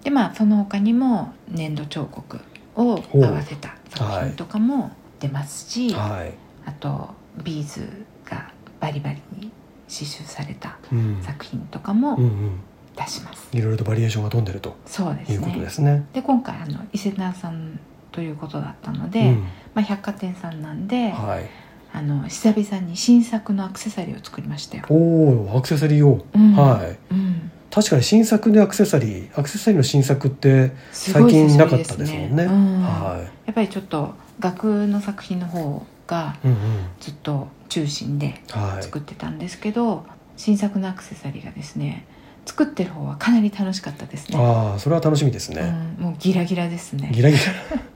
[0.03, 2.39] でまあその他にも粘土彫刻
[2.75, 4.91] を合わせた作品とかも
[5.21, 6.33] 出ますし、はい、
[6.65, 7.09] あと
[7.43, 7.87] ビーズ
[8.25, 9.51] がバリバリに
[9.87, 11.21] 刺繍されたうん。
[11.21, 12.59] 作品とかうんもうん、
[12.95, 14.75] 出します、いろいろとバリエーションが飛んでると。
[14.85, 15.35] そうですね。
[15.35, 16.05] いうことですね。
[16.13, 17.79] で今回あの伊勢丹さん
[18.11, 19.45] ということだったので、うん。
[19.73, 21.49] まあ、百貨店さんなんで、はい、
[21.93, 26.53] あの久々に新作のアクセサリーを作りましたよ、おおアクセサリーを、うん。
[26.53, 27.13] はい。
[27.13, 32.43] うん、確かに新作でアクセサリーアクセサリーの新作って最近なかったですもんね。
[32.43, 32.81] うん。
[32.81, 36.57] はやっぱりちょっと額の作品の方がい、うんうん、
[36.99, 40.05] ずっと中心ではい、作ってたんですけど、
[40.35, 42.05] 新作のアクセサリーがですね
[42.45, 45.61] 作ってる方はかなり楽しかったですね、ああそれは楽しみですね。
[45.97, 47.11] うん、もうギラギラですね。
[47.13, 47.43] ギラギラ。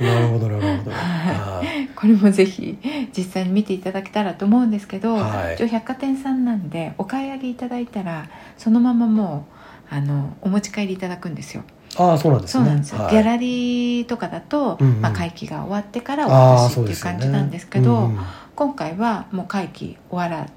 [0.00, 0.90] なるほどなるほど。
[0.90, 2.78] ははいこれもぜひ
[3.16, 5.54] 実際に見ていただけたらと思うんですけど、はい。
[5.54, 9.46] 一応百貨店さんなんでお買い上げいただいたらそのままも
[9.90, 11.64] うあのお持ち帰りいただくんですよ
[11.96, 12.64] ああそうなんですね。
[12.64, 18.10] そうなんですよ、はいギャラリーとかだと、まあ、会期が終わってからおああ渡しっていう感じなんですけど、
[18.56, 20.48] 今回はもう会期終わら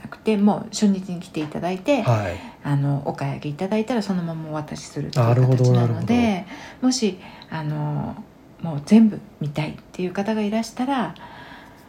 [0.00, 2.52] なくてもう初日に来ていただいて、はい。
[2.64, 6.46] あのお買い上げいただいたらそのままお渡しするっていう形なので
[6.80, 7.18] もし
[7.50, 8.14] あの
[8.60, 11.14] もう全部見たいっていう方がいらしたら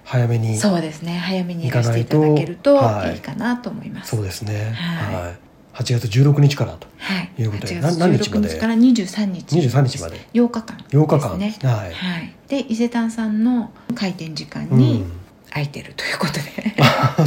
[0.04, 0.58] 早めに。
[0.58, 4.16] そうですね早めにいらしていただけるといいかなと思います。
[4.16, 4.74] そうですね。
[4.74, 5.43] はいはい。
[5.74, 11.94] 8月16日からとはい、いうことで8な月何日まで？16日から23日23日まで8日間8日間ですねはい。
[11.94, 15.12] はい、で伊勢丹さんの開店時間うにん。
[15.50, 16.42] 空いてるということで、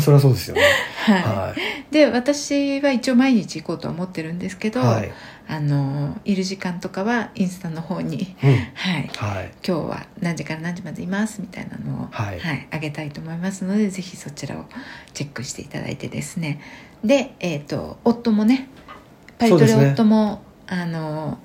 [0.01, 0.63] それはそうですよね。
[1.07, 1.55] はいは
[1.93, 4.71] で私は一応毎日行こうとは思ってるんですけい。
[4.73, 5.13] ど、はい。
[5.47, 8.51] あのいる時間とかはインスタの方に、うん。
[8.51, 9.53] はい、はい。
[9.65, 12.41] 今日は何時から何時までいますみたいなのを、はい
[12.73, 14.65] あげたいと思いますのでぜひそちらを
[15.15, 16.61] チェックしていただいてですね
[17.05, 18.69] で、えー、と夫もね
[19.39, 21.39] パリトレ夫も、あの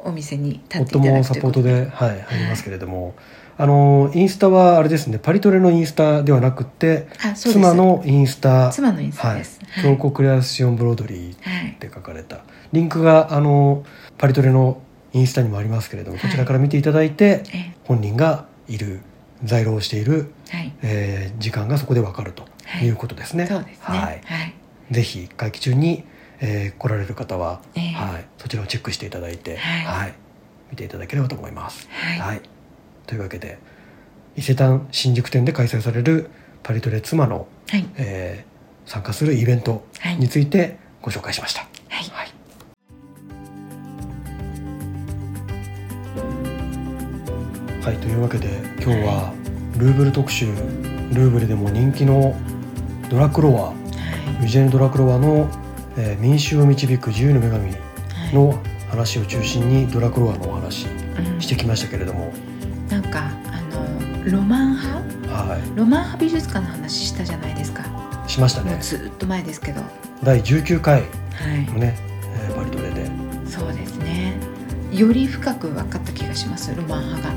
[0.00, 1.84] お店に立って夫いただもサポートくということで。
[1.84, 3.14] で、はい、入りますけれども、
[3.56, 8.70] あのインスタはあれですねパリトレのインスタではなくって妻のインスタ。
[8.70, 9.38] 妻のインスタはい。
[9.38, 11.76] です、京子クレアションブロードリーっはい。
[11.78, 12.40] て書かれた。
[12.72, 13.84] リンクがあの
[14.18, 14.80] パリトレの
[15.12, 16.26] インスタにもありますけれども、はい。
[16.26, 17.74] こちらから見ていただいてえ。
[17.84, 19.00] 本人がいる
[19.44, 20.72] 在労している、はい。
[20.82, 22.86] えー時間がそこでわかるとはい。
[22.86, 23.46] いうことですね。
[23.46, 23.82] そうですね。
[23.84, 23.98] はい。
[23.98, 24.54] はい
[24.90, 26.04] ぜひ会期中に、
[26.40, 27.82] えー来られる方は、ええ。
[27.92, 30.14] はい、そちらをチェックしていただいて、はい。
[30.70, 31.88] 見ていただければと思います。
[32.20, 32.40] はい。
[33.06, 33.58] というわけで
[34.36, 36.30] 伊勢丹新宿店で開催される
[36.62, 37.86] パリトレ妻の、はい。
[37.96, 38.54] えー
[38.86, 40.16] 参加するイベントはい。
[40.16, 41.60] についてご紹介しました。
[41.60, 41.66] は
[42.00, 42.10] い。
[42.10, 42.32] はい。
[47.82, 48.48] はい、というわけで
[48.82, 49.32] 今日は
[49.78, 50.46] ルーブル特集
[51.12, 52.34] ルーブルでも人気の
[53.10, 53.72] ドラクロワ
[54.36, 55.48] はユジェーヌ・ドラクロワの、
[55.96, 57.74] えー民衆を導く自由の女神い。
[58.32, 58.58] の
[58.90, 62.32] 話を中心にドラクロワのお話うんしてきましたけれども、
[62.88, 63.60] なんかあ
[64.24, 65.32] のロマン派？
[65.32, 67.82] はロマン派美術館の話したじゃないですか。
[68.26, 68.72] い、しましたね。
[68.72, 69.80] もうずっと前ですけど。
[69.80, 69.86] は
[70.22, 71.04] 第19回い。
[71.72, 71.96] のね、
[72.46, 73.10] えーパリトレで。
[73.46, 74.34] そうですね。
[74.92, 77.34] より深く分かった気がしますロマン派が。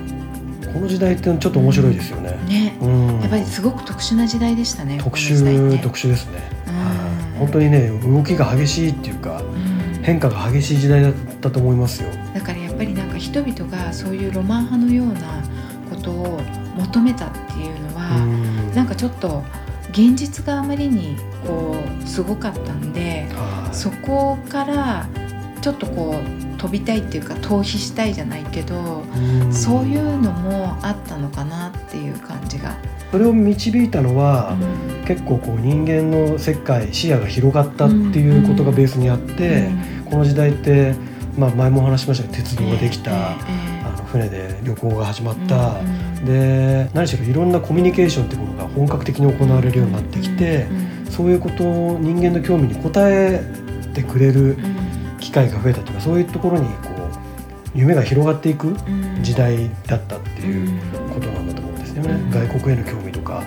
[0.74, 2.32] この時代ってちょっと面白いですよね。
[2.48, 2.78] ね。
[2.82, 6.40] うん、やっぱりすごく特殊な時代でしたね特殊ね特殊ですね。
[7.38, 9.78] 本当にね動きが激しいっていうかうん。
[10.08, 12.10] 変化が激しい時代だったと思いますよ。
[12.34, 15.44] だからやっぱりなんか人々がそういうロマン派のような
[15.90, 16.42] ことを
[16.78, 18.74] 求めたっていうのは、うん。
[18.74, 19.44] なんかちょっと
[19.92, 23.76] 現実があまりにこうすごかったんではい。
[23.76, 25.10] そこから
[25.60, 29.54] ちょっとこう飛びたいっていうか逃避したいじゃないけど、うん。
[29.54, 32.78] そういうのもあったのかなっていう感じが。
[33.12, 39.70] それを導いたのは、うん結構こう人間の世界視野が広がったっていうことがベースにあって、
[40.10, 40.94] この時代って、
[41.38, 43.36] まあ、前もお話ししましたけど鉄道ができた、
[44.12, 53.42] 船で旅行が始まっえた、うんで何しろいろんなコミュニケーションっていうものが本格的に行われるようになってきて、うんそういうことを人間の興味に応え
[53.94, 54.88] てくれるうん。
[55.20, 56.90] 機会が増えたというかそういうところにこ
[57.76, 60.68] う夢が広がっていくうん時代だったってうん。
[60.70, 62.30] いうことなんだと思うんですよね、うん。
[62.30, 63.44] 外国への興味とか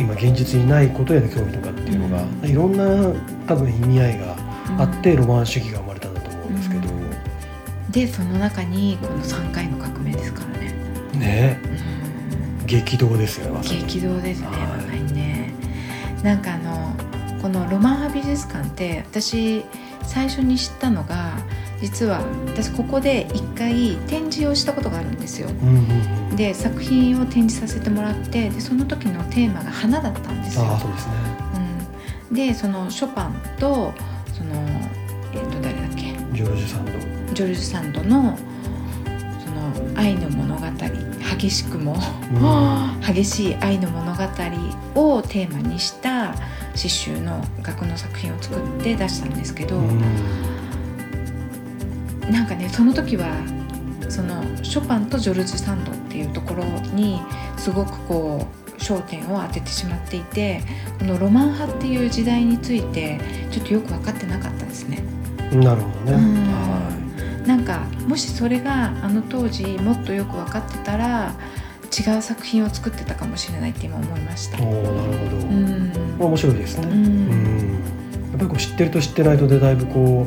[0.00, 2.84] 今現実にないことへの興味とかっていうのが、ういろんな
[3.46, 4.36] 多分意味合いが
[4.78, 6.82] あってうんロマン主義が生まれたんだと思うんですけど、
[7.90, 10.72] でその中にこの3回の革命ですからね、
[11.14, 11.60] ね。
[12.60, 12.66] うん。
[12.66, 13.60] 激動ですよねま。
[13.60, 14.58] 激動ですね、はい。
[14.58, 15.52] まさにね。
[16.22, 16.94] なんかあの
[17.42, 19.64] このロマン派美術館って私
[20.02, 21.38] 最初に知ったのが
[21.80, 25.48] 実は私ここで一回展示をしたことがあるんですよ。
[25.48, 30.64] うんうんうん、で作品を展示させてもらってでその時のテーマが花だったんですよ。
[30.66, 31.14] ああそうですね。
[32.30, 33.94] うん、でそのショパンと
[34.34, 34.54] その
[35.32, 36.14] えっ、と誰だっけ？
[36.34, 36.92] ジョージ・サンド。
[37.34, 38.36] ジョルジュ・サンドの
[39.44, 40.66] その愛の物語
[41.38, 41.96] 激しくも
[43.06, 44.22] 激しい愛の物語
[44.96, 46.32] をテーマにした
[46.74, 50.02] 刺繍の額の作品を作って出したんですけど、うん
[52.30, 53.26] なんかねその時は
[54.08, 56.64] そのショパンとジョルジュ・サンドっていうところ
[56.94, 57.20] に
[57.56, 60.62] すごくこう焦点を当ててしまっていて
[60.98, 63.20] このロマン派っていう時代について
[63.50, 65.02] ちょっとよく分かってなかったですね。
[65.52, 66.12] なるほどね。
[66.12, 66.90] うんは
[67.46, 71.34] なんかもしそれがあの当時もっとよく分かってたら
[71.96, 74.62] 違う作品を作ってたかもしれないって今思いましたい。。
[74.62, 75.36] おおなるほど。
[75.36, 76.86] うん面白いですね。
[76.86, 77.72] ううんん。
[78.32, 80.26] やっぱりこう知ってると知ってないとでだいぶこ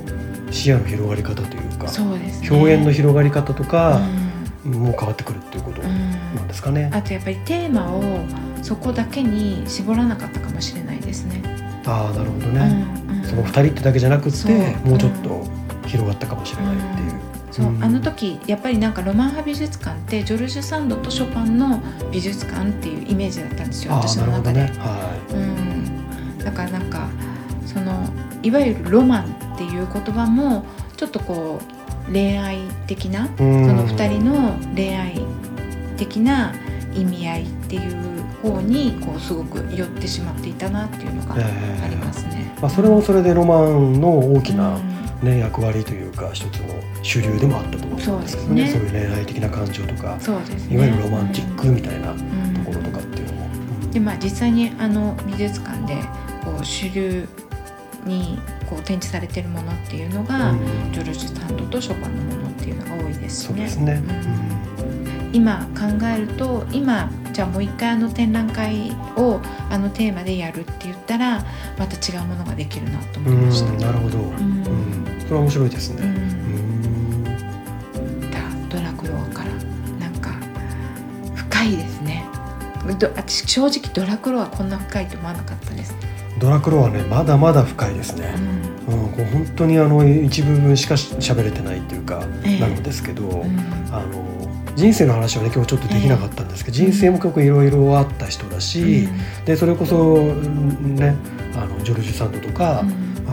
[0.50, 2.50] う視野の広がり方というね。
[2.50, 4.02] 表現の広がり方とか
[4.66, 6.90] うんもう変わってくるっていうことうんなんですかね。
[6.94, 8.02] あとやっぱりテーマを
[8.62, 11.42] そこだけに絞らなかったかもしれないですね。
[11.86, 12.60] ああなるほどね。
[13.08, 15.48] うんうんその二人ってだけじゃなくてもうちょっと
[15.88, 17.12] 広がったかもしれないっていう。
[17.52, 21.82] そう、うんあの時やっぱりなんかロマン派美術館ってジョルジュ・サンドとショパンの
[22.12, 24.62] 美術館っていうイメージだったんですよあ私の中で。
[24.62, 24.90] あなるほどね。
[24.90, 27.08] はうん、だからなんか
[27.66, 28.10] その
[28.42, 29.24] いわゆるロマン
[29.54, 30.66] っていう言葉も
[30.98, 31.83] ちょっとこう
[32.14, 35.20] 恋愛的な、その2人の恋愛
[35.98, 36.54] 的な
[36.94, 42.54] 意味合いっていう方にこうすごく寄ってしまっていたなっていうのがありますね。
[42.62, 44.94] まあそれもそれでロマンの大きなうん。
[45.24, 46.66] ね役割というか一つの
[47.02, 48.68] 主流でもあったと思うんですけどね。
[48.68, 50.22] そそうういう恋愛的な感情とか、ね。
[50.70, 52.18] いわゆるロマンチックみたいなとう
[52.62, 52.64] ん。
[52.66, 53.48] ころとかっていうのも。
[53.84, 53.92] うん。
[53.92, 55.96] でまあ実際にあの美術館で
[56.44, 57.28] こう主流
[58.06, 58.40] に
[58.70, 63.68] こう展示されてるものっていうのが、うんジョルジュ・サンドとショパンのものっていうのが多いですしね。
[63.68, 64.04] そうですね。
[65.34, 69.42] 今考えると今じゃあもう一回あの展覧会を
[69.72, 71.44] あのテーマでやるって言ったら
[71.80, 73.72] また違うものができるなと思うん、いました。
[73.88, 74.20] なるほど。
[74.20, 76.54] んうん、それは面白いですうね。
[78.70, 79.52] ドラクロワから
[80.00, 80.32] なんか
[81.36, 82.26] 深いですね。
[83.28, 85.96] 正直ドラクロワこんな深いと思わなかったです。
[86.44, 88.36] ドラクロはねまだまだ深いですね。
[88.90, 92.60] うん、こう本当にあの一部分しかし喋れてないっていうか、ええ。
[92.60, 93.58] なのですけど、うん。
[93.94, 94.44] あの
[94.76, 99.08] 人生の話はね今日ちょっとできなかったんですけど、ええ人生も結構いろいろあった人だし、
[99.46, 101.16] でそれこそうんね
[101.56, 102.84] あのジョルジュ・サンドとか、あ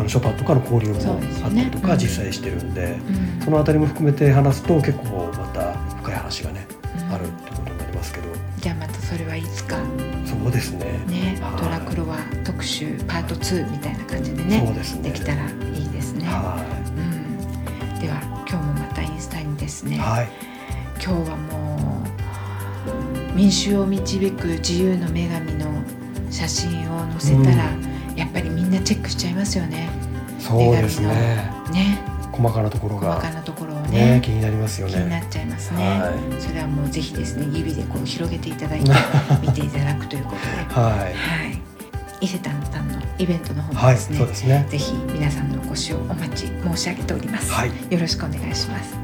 [0.04, 1.98] のショパンとかの交流もあったりとかうん。
[1.98, 2.96] 実際してるんで、
[3.40, 3.44] うん。
[3.44, 6.64] そのあたりも含めて話すと結構また深い話がね、
[7.08, 7.12] うん。
[7.12, 8.28] あるってことになりますけど
[9.10, 9.76] それはいつか。
[10.24, 10.84] そうですね。
[11.08, 11.60] ねはい。
[11.60, 15.10] ドラクロワ特集パート2みたいな感じでねですね。
[15.10, 16.26] できたらいいですね。
[16.26, 16.64] は
[16.96, 20.28] うん、では今日もまたインスタにですね、い、はい、
[21.04, 22.04] 今日はも
[23.32, 25.66] う民衆を導く自由の女神の
[26.30, 27.64] 写真を載せたら、
[28.14, 29.90] やっぱりみんなチェックしちゃいますよね。
[30.38, 31.08] そうですね。
[31.72, 31.98] ね。
[32.30, 33.16] 細かなところが。
[33.16, 33.39] 細かな
[33.90, 36.00] ねね気になりますよね気になっちゃいますね。
[36.00, 38.90] はそれはもうぜひですね指でこう広げていただいて
[39.42, 41.14] 見ていただくということで、ははい。
[42.22, 47.50] 伊勢丹さんのイベントの方い、はい、もですね、そうですねぜひ皆さんのお越しをお待ち申し上げております。
[47.50, 48.94] はいよろしくお願いします。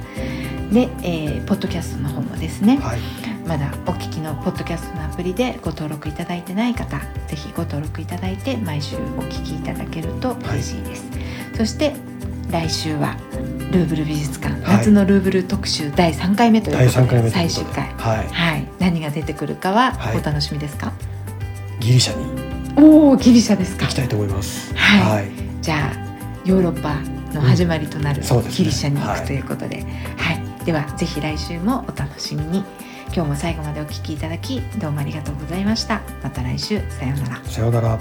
[0.72, 2.99] で、えーポッドキャストの方もですね、はい
[3.47, 11.05] まだお聞きのポッドキャストのアプリでご登録いただいてない方、ぜひご登録いただいて毎週お聞きいただけると嬉しいです。
[11.57, 11.95] そして
[12.51, 13.17] 来週は
[13.73, 14.77] ルーブル美術館、はい。
[14.79, 17.85] 夏のルーブル特集第3回目という第ことで3回目という最終回。
[17.97, 18.29] はい。
[18.29, 18.69] はい。
[18.79, 20.19] 何が出てくるかははい。
[20.19, 20.93] お楽しみですか、
[21.81, 22.47] ギリシャに。
[22.79, 23.85] おおギリシャですか。
[23.85, 24.75] 行きたいと思います。
[24.75, 25.23] はい。
[25.23, 25.31] はい。
[25.61, 26.07] じゃあ
[26.45, 27.01] ヨーロッパ
[27.35, 28.59] の始まりとなるそうですね。
[28.59, 29.85] ギリシャに行はいくということで、
[30.17, 30.65] はい。
[30.65, 32.65] ではぜひ来週もお楽しみに。
[33.15, 36.03] 今日も最後までお聞きいただきどうもありがとうございました。
[36.23, 36.81] また来週。
[36.91, 37.45] さようなら。
[37.45, 37.99] さようなら